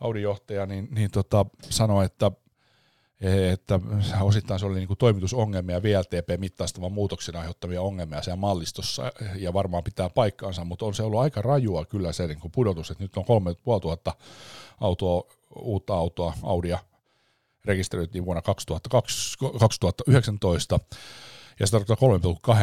Audi-johtaja, 0.00 0.66
niin, 0.66 0.88
niin 0.90 1.10
tota, 1.10 1.46
sanoi, 1.70 2.04
että 2.04 2.30
että 3.52 3.80
osittain 4.20 4.60
se 4.60 4.66
oli 4.66 4.74
niin 4.74 4.86
kuin 4.86 4.98
toimitusongelmia, 4.98 5.82
VLTP-mittaistavan 5.82 6.92
muutoksen 6.92 7.36
aiheuttamia 7.36 7.82
ongelmia 7.82 8.22
siellä 8.22 8.36
mallistossa, 8.36 9.12
ja 9.36 9.52
varmaan 9.52 9.84
pitää 9.84 10.10
paikkaansa, 10.10 10.64
mutta 10.64 10.86
on 10.86 10.94
se 10.94 11.02
ollut 11.02 11.20
aika 11.20 11.42
rajua 11.42 11.84
kyllä 11.84 12.12
se 12.12 12.26
niin 12.26 12.40
kuin 12.40 12.52
pudotus, 12.52 12.90
että 12.90 13.04
nyt 13.04 13.16
on 13.16 13.24
3500 13.24 14.14
autoa, 14.80 15.22
uutta 15.58 15.94
autoa, 15.94 16.34
Audia 16.42 16.78
rekisteröitiin 17.64 18.24
vuonna 18.24 18.42
2020, 18.42 19.58
2019, 19.58 20.80
ja 21.60 21.66
se 21.66 21.70
tarkoittaa 21.70 22.08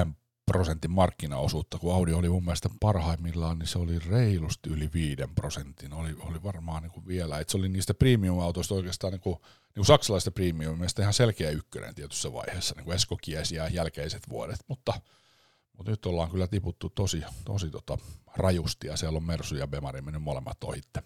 3,2 0.05 0.13
prosentin 0.53 0.91
markkinaosuutta, 0.91 1.77
kun 1.77 1.93
Audi 1.93 2.13
oli 2.13 2.29
mun 2.29 2.43
mielestä 2.43 2.69
parhaimmillaan, 2.79 3.59
niin 3.59 3.67
se 3.67 3.79
oli 3.79 3.99
reilusti 3.99 4.69
yli 4.69 4.89
5 4.93 5.15
prosentin. 5.35 5.93
Oli, 5.93 6.15
oli 6.19 6.43
varmaan 6.43 6.83
niin 6.83 6.91
kuin 6.91 7.07
vielä, 7.07 7.39
että 7.39 7.51
se 7.51 7.57
oli 7.57 7.69
niistä 7.69 7.93
premium-autoista 7.93 8.75
oikeastaan 8.75 9.13
niin 9.13 9.21
kuin, 9.21 9.35
niin 9.35 9.75
kuin 9.75 9.85
saksalaista 9.85 10.31
premium, 10.31 10.77
mielestä 10.77 11.01
ihan 11.01 11.13
selkeä 11.13 11.49
ykkönen 11.49 11.95
tietyssä 11.95 12.33
vaiheessa, 12.33 12.75
niin 12.75 12.85
kuin 12.85 12.95
Esko 12.95 13.17
ja 13.51 13.67
jälkeiset 13.67 14.29
vuodet, 14.29 14.59
mutta, 14.67 14.93
mutta 15.77 15.91
nyt 15.91 16.05
ollaan 16.05 16.31
kyllä 16.31 16.47
tiputtu 16.47 16.89
tosi, 16.89 17.23
tosi 17.45 17.69
tota, 17.69 17.97
rajusti 18.35 18.87
ja 18.87 18.97
siellä 18.97 19.17
on 19.17 19.23
Mersu 19.23 19.55
ja 19.55 19.67
Bemari 19.67 20.01
mennyt 20.01 20.23
molemmat 20.23 20.63
ohitte. 20.63 21.03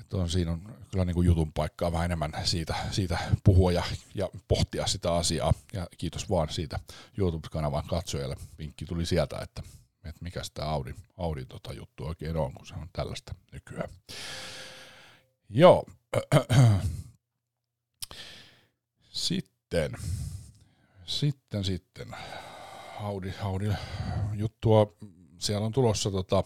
Että 0.00 0.16
on, 0.16 0.30
siinä 0.30 0.52
on 0.52 0.76
kyllä 0.90 1.04
niin 1.04 1.14
kuin 1.14 1.26
jutun 1.26 1.52
paikkaa 1.52 1.92
vähän 1.92 2.04
enemmän 2.04 2.32
siitä, 2.44 2.74
siitä 2.90 3.18
puhua 3.44 3.72
ja, 3.72 3.82
ja 4.14 4.28
pohtia 4.48 4.86
sitä 4.86 5.14
asiaa. 5.14 5.54
Ja 5.72 5.86
kiitos 5.98 6.30
vaan 6.30 6.48
siitä 6.48 6.80
YouTube-kanavan 7.18 7.86
katsojalle. 7.86 8.36
Vinkki 8.58 8.84
tuli 8.84 9.06
sieltä, 9.06 9.38
että, 9.38 9.62
että 10.04 10.24
mikä 10.24 10.42
tämä 10.54 10.68
Audi, 10.68 10.94
Audi 11.16 11.44
tota 11.44 11.72
juttu 11.72 12.06
oikein 12.06 12.36
on, 12.36 12.52
kun 12.52 12.66
se 12.66 12.74
on 12.74 12.88
tällaista 12.92 13.34
nykyään. 13.52 13.88
Joo. 15.48 15.86
Sitten, 19.10 19.92
sitten, 21.06 21.64
sitten. 21.64 22.08
Audi, 23.00 23.32
Audi 23.40 23.68
juttua. 24.32 24.96
Siellä 25.38 25.66
on 25.66 25.72
tulossa 25.72 26.10
tota, 26.10 26.44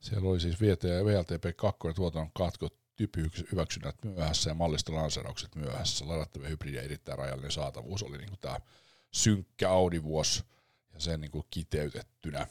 siellä 0.00 0.28
oli 0.28 0.40
siis 0.40 0.60
VT 0.60 0.82
ja 0.82 1.02
VLTP2 1.02 1.94
tuotannon 1.94 2.30
katkot 2.34 2.74
typyhyväksynnät 2.96 3.96
myöhässä 4.04 4.50
ja 4.50 4.54
mallistolanseeraukset 4.54 5.54
myöhässä. 5.54 6.08
Ladattavia 6.08 6.48
hybridejä 6.48 6.82
erittäin 6.82 7.18
rajallinen 7.18 7.52
saatavuus 7.52 8.02
oli 8.02 8.18
niin 8.18 8.38
tämä 8.40 8.60
synkkä 9.10 9.70
Audi-vuosi 9.70 10.44
ja 10.94 11.00
sen 11.00 11.20
niin 11.20 11.30
kuin 11.30 11.46
kiteytettynä. 11.50 12.46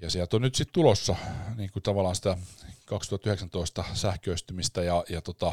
Ja 0.00 0.10
sieltä 0.10 0.36
on 0.36 0.42
nyt 0.42 0.54
sitten 0.54 0.74
tulossa 0.74 1.16
niin 1.56 1.70
kuin 1.72 1.82
tavallaan 1.82 2.16
sitä 2.16 2.38
2019 2.86 3.84
sähköistymistä 3.94 4.82
ja, 4.82 5.04
ja 5.08 5.22
tota, 5.22 5.52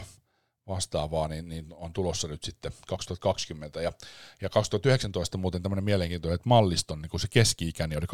vastaavaa, 0.68 1.28
niin, 1.28 1.50
niin, 1.50 1.66
on 1.72 1.94
tulossa 1.94 2.28
nyt 2.28 2.44
sitten 2.44 2.72
2020. 2.88 3.82
Ja, 3.82 3.94
ja 4.42 4.50
2019 4.50 5.38
muuten 5.38 5.62
tämmöinen 5.64 5.84
mielenkiintoinen, 5.84 6.36
että 6.36 6.50
malliston 6.50 7.02
niin 7.02 7.20
se 7.20 7.28
keski-ikäni 7.28 7.98
oli 7.98 8.06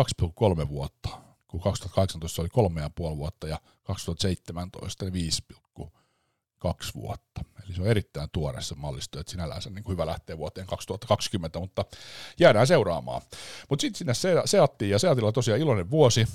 2,3 0.61 0.69
vuotta 0.69 1.26
kun 1.47 1.61
2018 1.61 2.41
oli 2.41 2.49
kolme 2.49 2.81
ja 2.81 2.89
puoli 2.95 3.17
vuotta 3.17 3.47
ja 3.47 3.59
2017 3.83 5.05
niin 5.05 5.31
5,2 5.53 5.89
vuotta. 6.95 7.41
Eli 7.65 7.75
se 7.75 7.81
on 7.81 7.87
erittäin 7.87 8.29
tuore 8.31 8.61
se 8.61 8.75
mallisto, 8.75 9.19
että 9.19 9.31
sinällään 9.31 9.61
se 9.61 9.69
on 9.69 9.75
niin 9.75 9.87
hyvä 9.87 10.05
lähteä 10.05 10.37
vuoteen 10.37 10.67
2020, 10.67 11.59
mutta 11.59 11.85
jäädään 12.39 12.67
seuraamaan. 12.67 13.21
Mutta 13.69 13.81
sitten 13.81 13.97
sinne 13.97 14.43
Seattiin, 14.45 14.91
ja 14.91 14.99
Seatilla 14.99 15.27
on 15.27 15.33
tosiaan 15.33 15.61
iloinen 15.61 15.89
vuosi. 15.89 16.27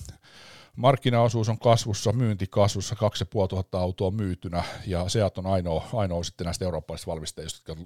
Markkinaosuus 0.76 1.48
on 1.48 1.58
kasvussa, 1.58 2.12
myynti 2.12 2.46
kasvussa, 2.50 2.96
2500 2.96 3.80
autoa 3.80 4.10
myytynä, 4.10 4.64
ja 4.86 5.08
Seat 5.08 5.38
on 5.38 5.46
ainoa, 5.46 5.88
ainoa 5.94 6.22
sitten 6.22 6.44
näistä 6.44 6.64
eurooppalaisista 6.64 7.10
valmistajista, 7.10 7.70
jotka 7.70 7.84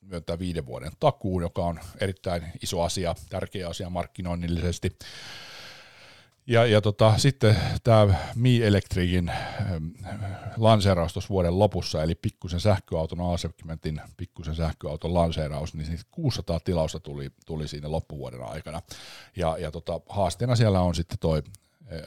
myöntää 0.00 0.38
viiden 0.38 0.66
vuoden 0.66 0.92
takuun, 1.00 1.42
joka 1.42 1.64
on 1.64 1.80
erittäin 2.00 2.42
iso 2.62 2.82
asia, 2.82 3.14
tärkeä 3.28 3.68
asia 3.68 3.90
markkinoinnillisesti. 3.90 4.98
Ja, 6.46 6.66
ja 6.66 6.80
tota, 6.80 7.18
sitten 7.18 7.56
tämä 7.82 8.14
Mi 8.34 8.62
Electricin 8.62 9.28
ähm, 9.28 9.86
lanseeraus 10.56 11.12
tuossa 11.12 11.28
vuoden 11.28 11.58
lopussa, 11.58 12.02
eli 12.02 12.14
pikkusen 12.14 12.60
sähköauton 12.60 13.34
A-segmentin 13.34 14.00
pikkusen 14.16 14.54
sähköauton 14.54 15.14
lanseeraus, 15.14 15.74
niin 15.74 15.98
600 16.10 16.60
tilausta 16.60 17.00
tuli, 17.00 17.30
tuli 17.46 17.68
siinä 17.68 17.90
loppuvuoden 17.90 18.42
aikana. 18.42 18.82
Ja, 19.36 19.58
ja 19.58 19.70
tota, 19.70 20.00
haasteena 20.08 20.56
siellä 20.56 20.80
on 20.80 20.94
sitten 20.94 21.18
toi 21.18 21.42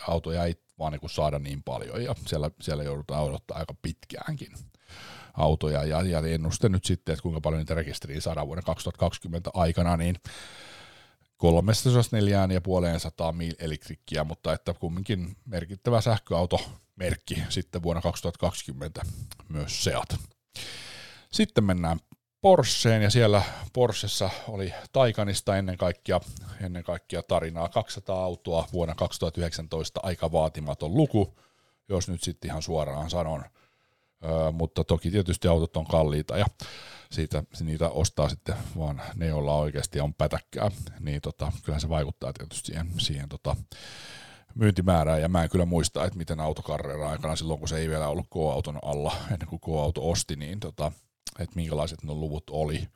auto 0.08 0.32
jäi 0.32 0.56
vaan 0.80 0.92
niin 0.92 1.10
saada 1.10 1.40
niin 1.40 1.64
paljon, 1.64 2.04
ja 2.04 2.16
siellä, 2.26 2.52
siellä 2.62 2.84
joudutaan 2.84 3.24
odottaa 3.24 3.58
aika 3.58 3.76
pitkäänkin 3.82 4.52
autoja, 5.34 5.84
ja, 5.84 6.02
ja 6.02 6.20
ennuste 6.20 6.70
nyt 6.70 6.86
sitten, 6.86 7.14
että 7.14 7.24
kuinka 7.24 7.42
paljon 7.42 7.60
niitä 7.60 7.74
rekisteriä 7.74 8.22
saadaan 8.22 8.48
vuoden 8.48 8.64
2020 8.64 9.52
aikana, 9.54 9.98
niin 9.98 10.16
304 11.38 12.48
ja 12.54 12.62
puoleen 12.62 13.00
sataa 13.00 13.34
elektrikkiä, 13.60 14.24
mutta 14.24 14.54
että 14.54 14.74
kumminkin 14.74 15.36
merkittävä 15.46 16.02
sähköautomerkki 16.02 17.44
sitten 17.50 17.84
vuonna 17.84 18.02
2020 18.02 19.02
myös 19.50 19.84
Seat. 19.84 20.16
Sitten 21.32 21.64
mennään 21.64 22.00
Porscheen 22.42 23.02
ja 23.02 23.10
siellä 23.10 23.42
Porschessa 23.74 24.30
oli 24.48 24.74
Taikanista 24.92 25.58
ennen 25.58 25.78
kaikkea, 25.78 26.20
ennen 26.62 26.84
kaikkea 26.84 27.24
tarinaa 27.24 27.70
200 27.70 28.24
autoa 28.24 28.68
vuonna 28.74 28.96
2019 28.96 30.00
aika 30.04 30.32
vaatimaton 30.32 30.98
luku, 30.98 31.40
jos 31.90 32.10
nyt 32.10 32.24
sitten 32.24 32.50
ihan 32.50 32.62
suoraan 32.62 33.10
sanon. 33.10 33.44
Mutta 34.52 34.84
toki 34.84 35.12
tietysti 35.12 35.48
autot 35.48 35.78
on 35.78 35.86
kalliita 35.86 36.38
ja 36.38 36.46
siitä 37.12 37.44
niitä 37.60 37.90
ostaa 37.90 38.30
sitten 38.30 38.56
vaan 38.78 39.02
ne, 39.16 39.28
joilla 39.28 39.56
oikeasti 39.56 40.00
on 40.00 40.14
pätäkkää, 40.14 40.72
niin 41.00 41.22
tota, 41.22 41.52
kyllä 41.64 41.80
se 41.80 41.90
vaikuttaa 41.90 42.34
tietysti 42.34 42.68
siihen, 42.68 42.92
siihen 42.98 43.30
tota, 43.30 43.56
myyntimäärään, 44.56 45.22
ja 45.22 45.30
mä 45.30 45.44
en 45.44 45.50
kyllä 45.50 45.66
muista, 45.66 46.06
että 46.06 46.18
miten 46.18 46.40
autokarreera 46.40 47.10
aikana 47.10 47.36
silloin, 47.36 47.60
kun 47.60 47.70
se 47.70 47.78
ei 47.78 47.90
vielä 47.90 48.08
ollut 48.08 48.28
K-auton 48.30 48.80
alla, 48.82 49.16
ennen 49.32 49.48
kuin 49.48 49.60
K-auto 49.60 50.10
osti, 50.10 50.36
niin 50.36 50.60
tota, 50.60 50.92
että 51.40 51.56
minkälaiset 51.56 52.04
ne 52.04 52.14
luvut 52.14 52.44
oli. 52.50 52.88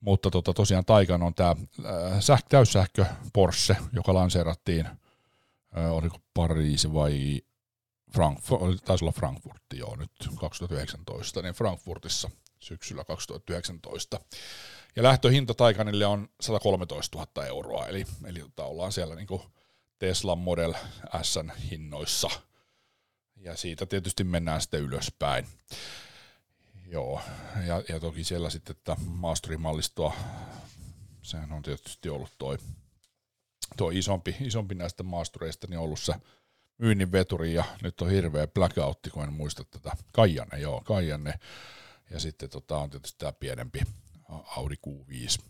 Mutta 0.00 0.30
tota, 0.30 0.52
tosiaan 0.52 0.84
Taikan 0.84 1.22
on 1.22 1.34
tämä 1.34 1.50
äh, 1.50 2.18
säh- 2.18 2.46
täyssähkö 2.48 3.06
Porsche, 3.32 3.76
joka 3.92 4.14
lanseerattiin, 4.14 4.86
äh, 4.86 5.92
oliko 5.92 6.18
Pariisi 6.34 6.94
vai 6.94 7.40
Frankfurt, 8.12 8.84
taisi 8.84 9.04
olla 9.04 9.12
Frankfurtti 9.12 9.78
joo 9.78 9.96
nyt 9.96 10.10
2019, 10.40 11.42
niin 11.42 11.54
Frankfurtissa 11.54 12.30
syksyllä 12.60 13.04
2019. 13.04 14.20
Ja 14.96 15.02
lähtöhinta 15.02 15.54
Taikanille 15.54 16.06
on 16.06 16.28
113 16.40 17.18
000 17.18 17.46
euroa, 17.46 17.86
eli, 17.86 18.04
eli 18.24 18.40
tota, 18.40 18.64
ollaan 18.64 18.92
siellä 18.92 19.14
niin 19.14 19.40
Tesla 19.98 20.36
Model 20.36 20.74
S 21.22 21.38
hinnoissa. 21.70 22.30
Ja 23.36 23.56
siitä 23.56 23.86
tietysti 23.86 24.24
mennään 24.24 24.60
sitten 24.60 24.80
ylöspäin. 24.80 25.46
Joo, 26.86 27.20
ja, 27.66 27.82
ja 27.88 28.00
toki 28.00 28.24
siellä 28.24 28.50
sitten 28.50 28.76
että 28.76 28.96
maasturimallistoa, 29.06 30.16
sehän 31.22 31.52
on 31.52 31.62
tietysti 31.62 32.08
ollut 32.08 32.32
toi, 32.38 32.58
toi 33.76 33.98
isompi, 33.98 34.36
isompi 34.40 34.74
näistä 34.74 35.02
maastureista, 35.02 35.66
niin 35.70 35.78
ollut 35.78 36.00
se 36.00 36.14
myynnin 36.78 37.12
veturi, 37.12 37.54
ja 37.54 37.64
nyt 37.82 38.00
on 38.00 38.10
hirveä 38.10 38.46
blackoutti, 38.46 39.10
kun 39.10 39.24
en 39.24 39.32
muista 39.32 39.64
tätä, 39.64 39.96
Kaijanne, 40.12 40.58
joo, 40.58 40.80
Kaijanne, 40.80 41.34
ja 42.10 42.20
sitten 42.20 42.50
tota, 42.50 42.78
on 42.78 42.90
tietysti 42.90 43.18
tämä 43.18 43.32
pienempi 43.32 43.82
Audi 44.28 44.74
Q5 44.86 45.44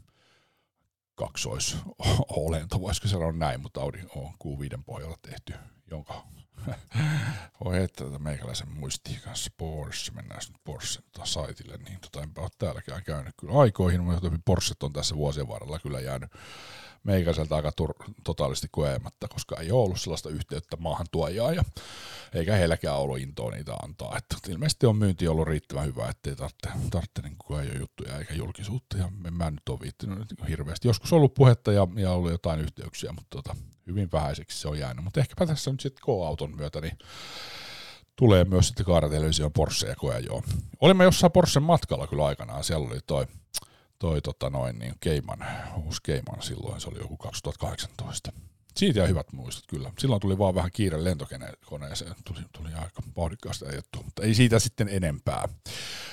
kaksoisolento, 1.15 2.81
voisiko 2.81 3.09
sanoa 3.09 3.33
näin, 3.33 3.61
mutta 3.61 3.81
Audi 3.81 3.99
on 4.17 4.33
Q5 4.33 4.83
pohjalla 4.87 5.17
tehty, 5.23 5.55
jonka 5.91 6.27
voi 7.65 7.83
että 7.85 8.05
tätä 8.05 8.19
meikäläisen 8.19 8.69
muistiin 8.69 9.21
kanssa 9.21 9.51
Porsche, 9.57 10.15
mennään 10.15 10.41
nyt 10.49 10.61
Porsche 10.65 11.03
tota 11.13 11.27
saitille, 11.27 11.77
niin 11.77 12.01
tota 12.01 12.23
enpä 12.23 12.41
ole 12.41 12.51
täälläkään 12.59 13.05
käynyt 13.05 13.35
kyllä 13.41 13.61
aikoihin, 13.61 14.03
mutta 14.03 14.31
Porsche 14.45 14.75
on 14.83 14.93
tässä 14.93 15.17
vuosien 15.17 15.49
varrella 15.49 15.79
kyllä 15.79 16.01
jäänyt 16.01 16.31
meikäiseltä 17.07 17.57
aika 17.57 17.71
tur- 17.81 18.13
totaalisti 18.25 18.69
koematta, 18.71 19.29
koska 19.29 19.57
ei 19.57 19.73
ole 19.73 19.83
ollut 19.83 20.01
sellaista 20.01 20.29
yhteyttä 20.29 20.77
maahan 20.77 21.07
tuojaa 21.13 21.53
ja 21.53 21.65
eikä 22.33 22.55
heilläkään 22.57 22.97
ollut 22.97 23.19
intoa 23.19 23.51
niitä 23.51 23.75
antaa. 23.83 24.17
Että 24.17 24.37
ilmeisesti 24.49 24.87
on 24.87 24.97
myynti 24.97 25.29
ollut 25.29 25.49
riittävän 25.49 25.87
hyvä, 25.87 26.09
ettei 26.09 26.37
tarvitse, 26.37 26.69
tarvitse 26.91 27.23
niin 27.23 27.37
ei 27.51 27.71
ole 27.71 27.79
juttuja 27.79 28.19
eikä 28.19 28.35
julkisuutta 28.35 28.97
ja 28.97 29.09
mä 29.31 29.51
nyt 29.51 29.69
ole 29.69 29.81
viittinyt 29.81 30.19
hirveästi. 30.49 30.89
Joskus 30.89 31.13
ollut 31.13 31.35
puhetta 31.35 31.73
ja, 31.73 31.89
ja 31.97 32.13
ollut 32.13 32.31
jotain 32.31 32.61
yhteyksiä, 32.61 33.13
mutta 33.13 33.43
tota, 33.43 33.57
hyvin 33.87 34.09
vähäiseksi 34.13 34.59
se 34.59 34.69
on 34.69 34.79
jäänyt. 34.79 35.05
Mutta 35.05 35.21
ehkäpä 35.21 35.47
tässä 35.47 35.71
nyt 35.71 35.81
sitten 35.81 36.03
K-auton 36.05 36.57
myötä 36.57 36.81
niin 36.81 36.99
tulee 38.17 38.45
myös 38.45 38.67
sitten 38.67 38.87
kaaratelevision 38.87 39.53
Porsche 39.53 39.89
ja 39.89 39.97
koja 39.97 40.19
joo. 40.19 40.43
Olimme 40.81 41.05
jossain 41.05 41.33
Porschen 41.33 41.63
matkalla 41.63 42.07
kyllä 42.07 42.27
aikanaan, 42.27 42.65
siellä 42.65 42.89
oli 42.89 43.01
toi 43.07 43.27
toi 43.99 44.23
tota 44.23 44.51
noin, 44.51 44.79
niin 44.79 44.95
Keiman, 45.01 45.47
uusi 45.85 46.01
Keiman 46.03 46.43
silloin, 46.43 46.81
se 46.81 46.89
oli 46.89 46.99
joku 46.99 47.17
2018. 47.17 48.33
Siitä 48.77 48.99
jäi 48.99 49.09
hyvät 49.09 49.33
muistot 49.33 49.65
kyllä. 49.67 49.93
Silloin 49.99 50.21
tuli 50.21 50.39
vaan 50.39 50.55
vähän 50.55 50.71
kiire 50.73 51.05
lentokoneeseen, 51.05 52.15
tuli, 52.25 52.41
tuli 52.53 52.69
aika 52.75 53.03
vauhdikkaasti 53.17 53.67
ajettua, 53.67 54.03
mutta 54.03 54.23
ei 54.23 54.35
siitä 54.35 54.59
sitten 54.59 54.89
enempää. 54.89 55.49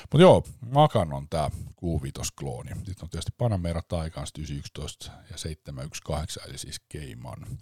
Mutta 0.02 0.22
joo, 0.22 0.44
Makan 0.72 1.14
on 1.14 1.30
tämä 1.30 1.50
Q5-klooni. 1.70 2.70
Sitten 2.70 3.04
on 3.04 3.10
tietysti 3.10 3.32
Panamera 3.38 3.82
Taycan 3.82 4.28
911 4.38 5.12
ja 5.32 5.38
718, 5.38 6.50
eli 6.50 6.58
siis 6.58 6.82
Keiman 6.90 7.60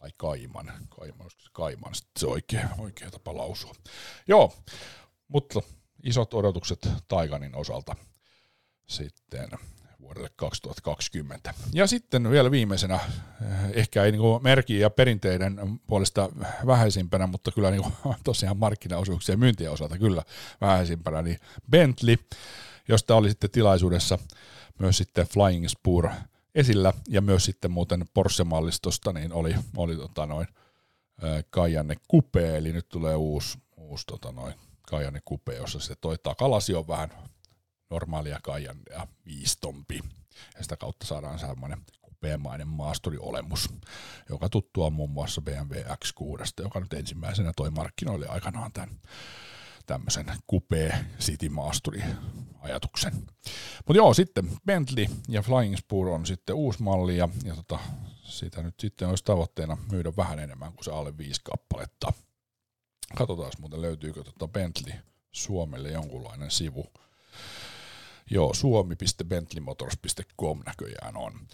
tai 0.00 0.10
Kaiman, 0.16 0.72
Kaiman, 0.88 1.30
Kaiman, 1.52 1.94
sitten 1.94 2.20
se 2.20 2.26
oikea, 2.26 2.68
oikea 2.78 3.10
tapa 3.10 3.36
lausua. 3.36 3.74
Joo, 4.28 4.54
mutta 5.28 5.60
isot 6.02 6.34
odotukset 6.34 6.88
Taikanin 7.08 7.54
osalta 7.54 7.96
sitten 8.86 9.48
vuodelle 10.04 10.30
2020. 10.36 11.54
Ja 11.72 11.86
sitten 11.86 12.30
vielä 12.30 12.50
viimeisenä, 12.50 12.94
eh, 12.94 13.48
ehkä 13.72 14.04
ei 14.04 14.12
niin 14.12 14.22
merkki 14.42 14.78
ja 14.78 14.90
perinteiden 14.90 15.80
puolesta 15.86 16.30
vähäisimpänä, 16.66 17.26
mutta 17.26 17.50
kyllä 17.50 17.70
niin 17.70 17.84
tosiaan 18.24 18.56
markkinaosuuksia 18.56 19.32
ja 19.32 19.38
myyntien 19.38 19.70
osalta 19.70 19.98
kyllä 19.98 20.22
vähäisimpänä, 20.60 21.22
niin 21.22 21.38
Bentley, 21.70 22.16
josta 22.88 23.16
oli 23.16 23.28
sitten 23.28 23.50
tilaisuudessa 23.50 24.18
myös 24.78 24.96
sitten 24.96 25.26
Flying 25.26 25.68
Spur 25.68 26.08
esillä, 26.54 26.92
ja 27.08 27.20
myös 27.20 27.44
sitten 27.44 27.70
muuten 27.70 28.04
Porsche-mallistosta, 28.14 29.12
niin 29.12 29.32
oli, 29.32 29.54
oli 29.76 29.96
tota 29.96 30.26
noin, 30.26 30.46
Kajanne 31.50 31.96
Coupe, 32.12 32.56
eli 32.56 32.72
nyt 32.72 32.88
tulee 32.88 33.16
uusi, 33.16 33.58
uusi 33.76 34.06
tota 34.06 34.32
noin, 34.32 34.54
Kajanne 34.88 35.20
Coupe, 35.28 35.54
jossa 35.54 35.80
se 35.80 35.94
toi 35.94 36.18
takalasi 36.18 36.74
on 36.74 36.88
vähän 36.88 37.10
normaalia 37.94 38.38
kaijan 38.42 38.76
ja 38.90 39.06
viistompi. 39.26 40.00
Ja 40.56 40.62
sitä 40.62 40.76
kautta 40.76 41.06
saadaan 41.06 41.38
semmoinen 41.38 41.80
kupeamainen 42.02 42.68
maasturiolemus, 42.68 43.68
joka 44.28 44.48
tuttua 44.48 44.90
muun 44.90 45.10
muassa 45.10 45.40
BMW 45.40 45.74
X6, 45.74 46.44
joka 46.58 46.80
nyt 46.80 46.92
ensimmäisenä 46.92 47.52
toi 47.56 47.70
markkinoille 47.70 48.26
aikanaan 48.26 48.72
tämän 48.72 49.00
tämmöisen 49.86 50.26
kupee 50.46 51.04
city 51.20 51.48
maasturi 51.48 52.02
ajatuksen. 52.60 53.14
Mutta 53.86 53.96
joo, 53.96 54.14
sitten 54.14 54.50
Bentley 54.66 55.06
ja 55.28 55.42
Flying 55.42 55.76
Spur 55.76 56.08
on 56.08 56.26
sitten 56.26 56.54
uusi 56.54 56.82
malli 56.82 57.16
ja, 57.16 57.28
ja 57.44 57.54
tota, 57.54 57.78
sitä 58.22 58.62
nyt 58.62 58.74
sitten 58.80 59.08
olisi 59.08 59.24
tavoitteena 59.24 59.76
myydä 59.90 60.12
vähän 60.16 60.38
enemmän 60.38 60.72
kuin 60.72 60.84
se 60.84 60.90
alle 60.90 61.18
viisi 61.18 61.40
kappaletta. 61.44 62.12
Katsotaan 63.16 63.52
muuten 63.60 63.82
löytyykö 63.82 64.24
tota 64.24 64.48
Bentley 64.48 64.94
Suomelle 65.32 65.90
jonkunlainen 65.90 66.50
sivu 66.50 66.86
Joo, 68.30 68.54
suomi.bentley.motors.com 68.54 70.62
näköjään 70.66 71.16
on. 71.16 71.48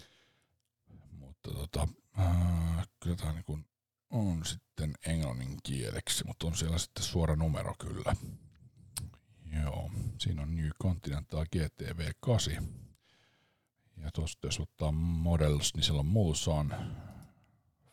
Mutta 1.11 1.51
tota, 1.51 1.87
äh, 2.19 2.87
kyllä 2.99 3.15
tämä 3.15 3.33
niin 3.33 3.65
on 4.09 4.45
sitten 4.45 4.93
englannin 5.05 5.57
kieleksi, 5.63 6.23
mutta 6.27 6.47
on 6.47 6.55
siellä 6.55 6.77
sitten 6.77 7.03
suora 7.03 7.35
numero 7.35 7.75
kyllä. 7.79 8.15
Joo, 9.63 9.91
siinä 10.17 10.41
on 10.41 10.55
New 10.55 10.69
Continental 10.83 11.45
GTV 11.45 12.11
8. 12.19 12.69
Ja 13.97 14.09
tuosta 14.13 14.47
jos 14.47 14.59
ottaa 14.59 14.91
Models, 14.91 15.73
niin 15.75 15.83
siellä 15.83 15.99
on 15.99 16.05
Mulsanne, 16.05 16.75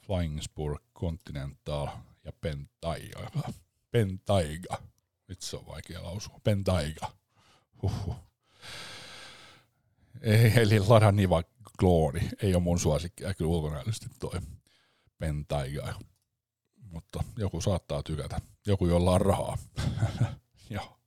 Flying 0.07 0.41
Spur, 0.41 0.81
Continental 0.95 1.89
ja 2.25 2.33
Pentaiga. 2.41 3.31
Pentaiga. 3.91 4.83
Vitsi 5.29 5.57
on 5.57 5.67
vaikea 5.67 6.03
lausua. 6.03 6.41
Pentaiga. 6.45 7.13
Huhhuh. 7.83 8.28
Eli 10.57 10.81
Lada 10.81 11.13
Niva 11.13 11.43
Glory 11.79 12.21
ei 12.43 12.55
ole 12.55 12.63
mun 12.63 12.79
suosikki, 12.79 13.25
ja 13.25 13.35
kyllä 13.35 13.51
ulkonäöllisesti 13.51 14.07
toi 14.21 14.41
Pentaiga. 15.19 15.95
Mutta 16.91 17.25
joku 17.37 17.61
saattaa 17.61 18.03
tykätä. 18.03 18.41
Joku, 18.67 18.87
jolla 18.87 19.13
on 19.13 19.21
rahaa. 19.21 19.59
Joo. 20.71 20.99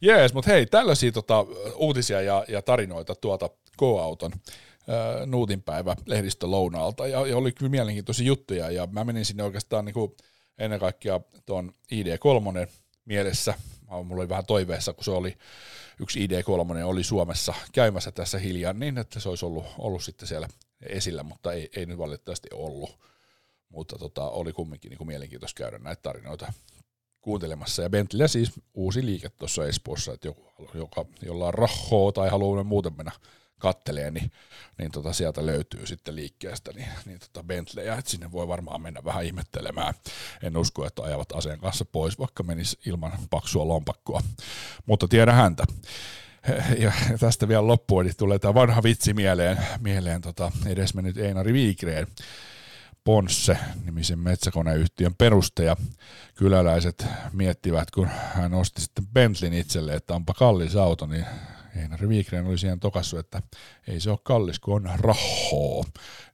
Jees, 0.00 0.34
mutta 0.34 0.50
hei, 0.50 0.66
tällaisia 0.66 1.12
tota, 1.12 1.46
uutisia 1.74 2.22
ja, 2.22 2.44
ja 2.48 2.62
tarinoita 2.62 3.14
tuota 3.14 3.50
Go-auton 3.78 4.32
Nuutinpäivä 5.26 5.96
lehdistölounaalta 6.06 7.06
ja, 7.06 7.26
ja 7.26 7.36
oli 7.36 7.52
kyllä 7.52 7.70
mielenkiintoisia 7.70 8.26
juttuja 8.26 8.70
ja 8.70 8.88
mä 8.92 9.04
menin 9.04 9.24
sinne 9.24 9.42
oikeastaan 9.42 9.84
niin 9.84 9.94
kuin 9.94 10.12
ennen 10.58 10.80
kaikkea 10.80 11.20
tuon 11.46 11.72
ID3 11.92 12.68
mielessä. 13.04 13.54
Mulla 13.88 14.20
oli 14.22 14.28
vähän 14.28 14.46
toiveessa, 14.46 14.92
kun 14.92 15.04
se 15.04 15.10
oli 15.10 15.36
yksi 16.00 16.26
ID3 16.26 16.84
oli 16.84 17.04
Suomessa 17.04 17.54
käymässä 17.72 18.12
tässä 18.12 18.38
hiljaa, 18.38 18.72
niin 18.72 18.98
että 18.98 19.20
se 19.20 19.28
olisi 19.28 19.46
ollut, 19.46 19.64
ollut 19.78 20.02
sitten 20.04 20.28
siellä 20.28 20.48
esillä, 20.80 21.22
mutta 21.22 21.52
ei, 21.52 21.70
ei 21.76 21.86
nyt 21.86 21.98
valitettavasti 21.98 22.48
ollut. 22.54 22.98
Mutta 23.68 23.98
tota, 23.98 24.30
oli 24.30 24.52
kumminkin 24.52 24.88
niin 24.88 24.98
kuin 24.98 25.08
mielenkiintoista 25.08 25.58
käydä 25.58 25.78
näitä 25.78 26.02
tarinoita 26.02 26.52
kuuntelemassa. 27.20 27.82
Ja 27.82 27.90
Bentley 27.90 28.28
siis 28.28 28.52
uusi 28.74 29.06
liike 29.06 29.28
tuossa 29.28 29.66
Espoossa, 29.66 30.12
että 30.12 30.28
joku, 30.28 30.52
joka, 30.74 31.04
jolla 31.22 31.46
on 31.46 31.54
rahoa 31.54 32.12
tai 32.12 32.28
haluaa 32.28 32.64
muuten 32.64 32.96
mennä 32.96 33.12
kattelee, 33.58 34.10
niin, 34.10 34.32
niin 34.78 34.90
tota 34.90 35.12
sieltä 35.12 35.46
löytyy 35.46 35.86
sitten 35.86 36.16
liikkeestä 36.16 36.72
niin, 36.72 36.88
niin 37.06 37.18
tota 37.18 37.44
Bentleyä, 37.44 37.94
että 37.94 38.10
sinne 38.10 38.32
voi 38.32 38.48
varmaan 38.48 38.82
mennä 38.82 39.04
vähän 39.04 39.24
ihmettelemään. 39.24 39.94
En 40.42 40.56
usko, 40.56 40.86
että 40.86 41.02
ajavat 41.02 41.32
aseen 41.32 41.58
kanssa 41.58 41.84
pois, 41.84 42.18
vaikka 42.18 42.42
menisi 42.42 42.78
ilman 42.86 43.12
paksua 43.30 43.68
lompakkoa, 43.68 44.20
mutta 44.86 45.08
tiedä 45.08 45.32
häntä. 45.32 45.64
Ja 46.78 46.92
tästä 47.20 47.48
vielä 47.48 47.66
loppuun, 47.66 48.04
niin 48.04 48.16
tulee 48.16 48.38
tämä 48.38 48.54
vanha 48.54 48.82
vitsi 48.82 49.14
mieleen, 49.14 49.58
mieleen 49.80 50.20
tota, 50.20 50.52
edesmennyt 50.66 51.18
Einari 51.18 51.52
Viikreen, 51.52 52.06
Ponsse, 53.04 53.58
nimisen 53.84 54.18
metsäkoneyhtiön 54.18 55.14
perustaja. 55.14 55.76
Kyläläiset 56.34 57.06
miettivät, 57.32 57.90
kun 57.90 58.08
hän 58.34 58.54
osti 58.54 58.80
sitten 58.80 59.06
Bentleyn 59.06 59.52
itselle, 59.52 59.94
että 59.94 60.14
onpa 60.14 60.34
kallis 60.34 60.76
auto, 60.76 61.06
niin 61.06 61.26
Einari 61.76 62.08
Viikreen 62.08 62.46
oli 62.46 62.58
siihen 62.58 62.80
tokassu, 62.80 63.18
että 63.18 63.42
ei 63.88 64.00
se 64.00 64.10
ole 64.10 64.18
kallis, 64.22 64.60
kun 64.60 64.74
on 64.74 64.98
rahoo. 65.00 65.84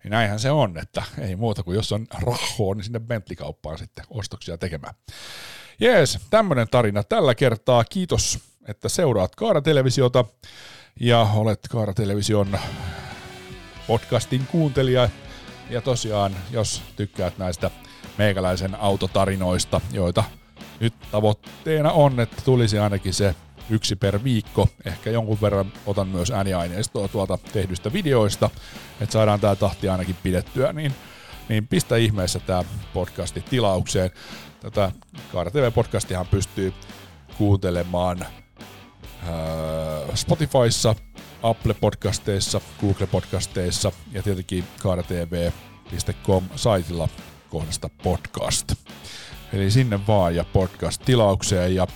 Niin 0.04 0.10
näinhän 0.10 0.40
se 0.40 0.50
on, 0.50 0.78
että 0.78 1.02
ei 1.18 1.36
muuta 1.36 1.62
kuin 1.62 1.74
jos 1.74 1.92
on 1.92 2.06
rahoo, 2.20 2.74
niin 2.74 2.84
sinne 2.84 3.00
Bentley-kauppaan 3.00 3.78
sitten 3.78 4.04
ostoksia 4.10 4.58
tekemään. 4.58 4.94
Jees, 5.80 6.18
tämmöinen 6.30 6.68
tarina 6.70 7.02
tällä 7.02 7.34
kertaa. 7.34 7.84
Kiitos, 7.84 8.38
että 8.68 8.88
seuraat 8.88 9.36
Kaara-televisiota 9.36 10.24
ja 11.00 11.28
olet 11.34 11.60
Kaara-television 11.70 12.58
podcastin 13.86 14.46
kuuntelija. 14.46 15.08
Ja 15.70 15.80
tosiaan, 15.80 16.36
jos 16.50 16.82
tykkäät 16.96 17.38
näistä 17.38 17.70
meikäläisen 18.18 18.74
autotarinoista, 18.74 19.80
joita 19.92 20.24
nyt 20.80 20.94
tavoitteena 21.10 21.92
on, 21.92 22.20
että 22.20 22.42
tulisi 22.44 22.78
ainakin 22.78 23.14
se 23.14 23.34
yksi 23.72 23.96
per 23.96 24.24
viikko. 24.24 24.68
Ehkä 24.84 25.10
jonkun 25.10 25.40
verran 25.40 25.72
otan 25.86 26.08
myös 26.08 26.30
ääniaineistoa 26.30 27.08
tuolta 27.08 27.38
tehdyistä 27.52 27.92
videoista, 27.92 28.50
että 29.00 29.12
saadaan 29.12 29.40
tämä 29.40 29.56
tahti 29.56 29.88
ainakin 29.88 30.16
pidettyä, 30.22 30.72
niin, 30.72 30.94
niin 31.48 31.66
pistä 31.66 31.96
ihmeessä 31.96 32.38
tämä 32.38 32.64
podcasti 32.92 33.44
tilaukseen. 33.50 34.10
Tätä 34.60 34.92
Kaara 35.32 35.50
TV-podcastihan 35.50 36.26
pystyy 36.26 36.72
kuuntelemaan 37.38 38.26
Spotifyssa, 40.14 40.94
Apple-podcasteissa, 41.42 42.60
Google-podcasteissa 42.80 43.92
ja 44.12 44.22
tietenkin 44.22 44.64
kaaratv.com-saitilla 44.82 47.08
kohdasta 47.50 47.90
podcast. 48.02 48.72
Eli 49.52 49.70
sinne 49.70 50.06
vaan 50.06 50.36
ja 50.36 50.44
podcast-tilaukseen 50.44 51.74
ja 51.74 51.86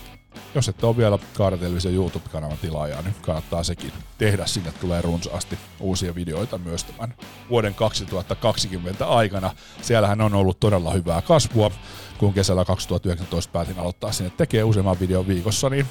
jos 0.54 0.68
et 0.68 0.84
ole 0.84 0.96
vielä 0.96 1.18
Kaaratelvisen 1.34 1.94
YouTube-kanavan 1.94 2.58
tilaaja, 2.58 3.02
niin 3.02 3.14
kannattaa 3.22 3.62
sekin 3.62 3.92
tehdä. 4.18 4.46
Sinne 4.46 4.72
tulee 4.80 5.02
runsaasti 5.02 5.58
uusia 5.80 6.14
videoita 6.14 6.58
myös 6.58 6.84
tämän 6.84 7.14
vuoden 7.50 7.74
2020 7.74 9.06
aikana. 9.06 9.50
Siellähän 9.82 10.20
on 10.20 10.34
ollut 10.34 10.60
todella 10.60 10.92
hyvää 10.92 11.22
kasvua. 11.22 11.70
Kun 12.18 12.34
kesällä 12.34 12.64
2019 12.64 13.52
päätin 13.52 13.78
aloittaa 13.78 14.12
sinne 14.12 14.32
tekee 14.36 14.64
useamman 14.64 15.00
videon 15.00 15.26
viikossa, 15.26 15.70
niin 15.70 15.86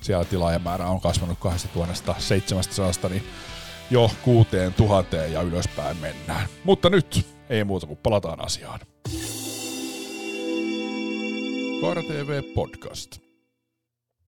siellä 0.00 0.24
tilaajamäärä 0.24 0.86
on 0.86 1.00
kasvanut 1.00 1.38
2700 1.38 3.10
niin 3.10 3.24
jo 3.90 4.10
6000 4.22 5.16
ja 5.16 5.42
ylöspäin 5.42 5.96
mennään. 5.96 6.48
Mutta 6.64 6.90
nyt 6.90 7.26
ei 7.50 7.64
muuta 7.64 7.86
kuin 7.86 7.98
palataan 8.02 8.44
asiaan. 8.44 8.80
Kaara 11.80 12.02
TV 12.02 12.42
Podcast. 12.54 13.23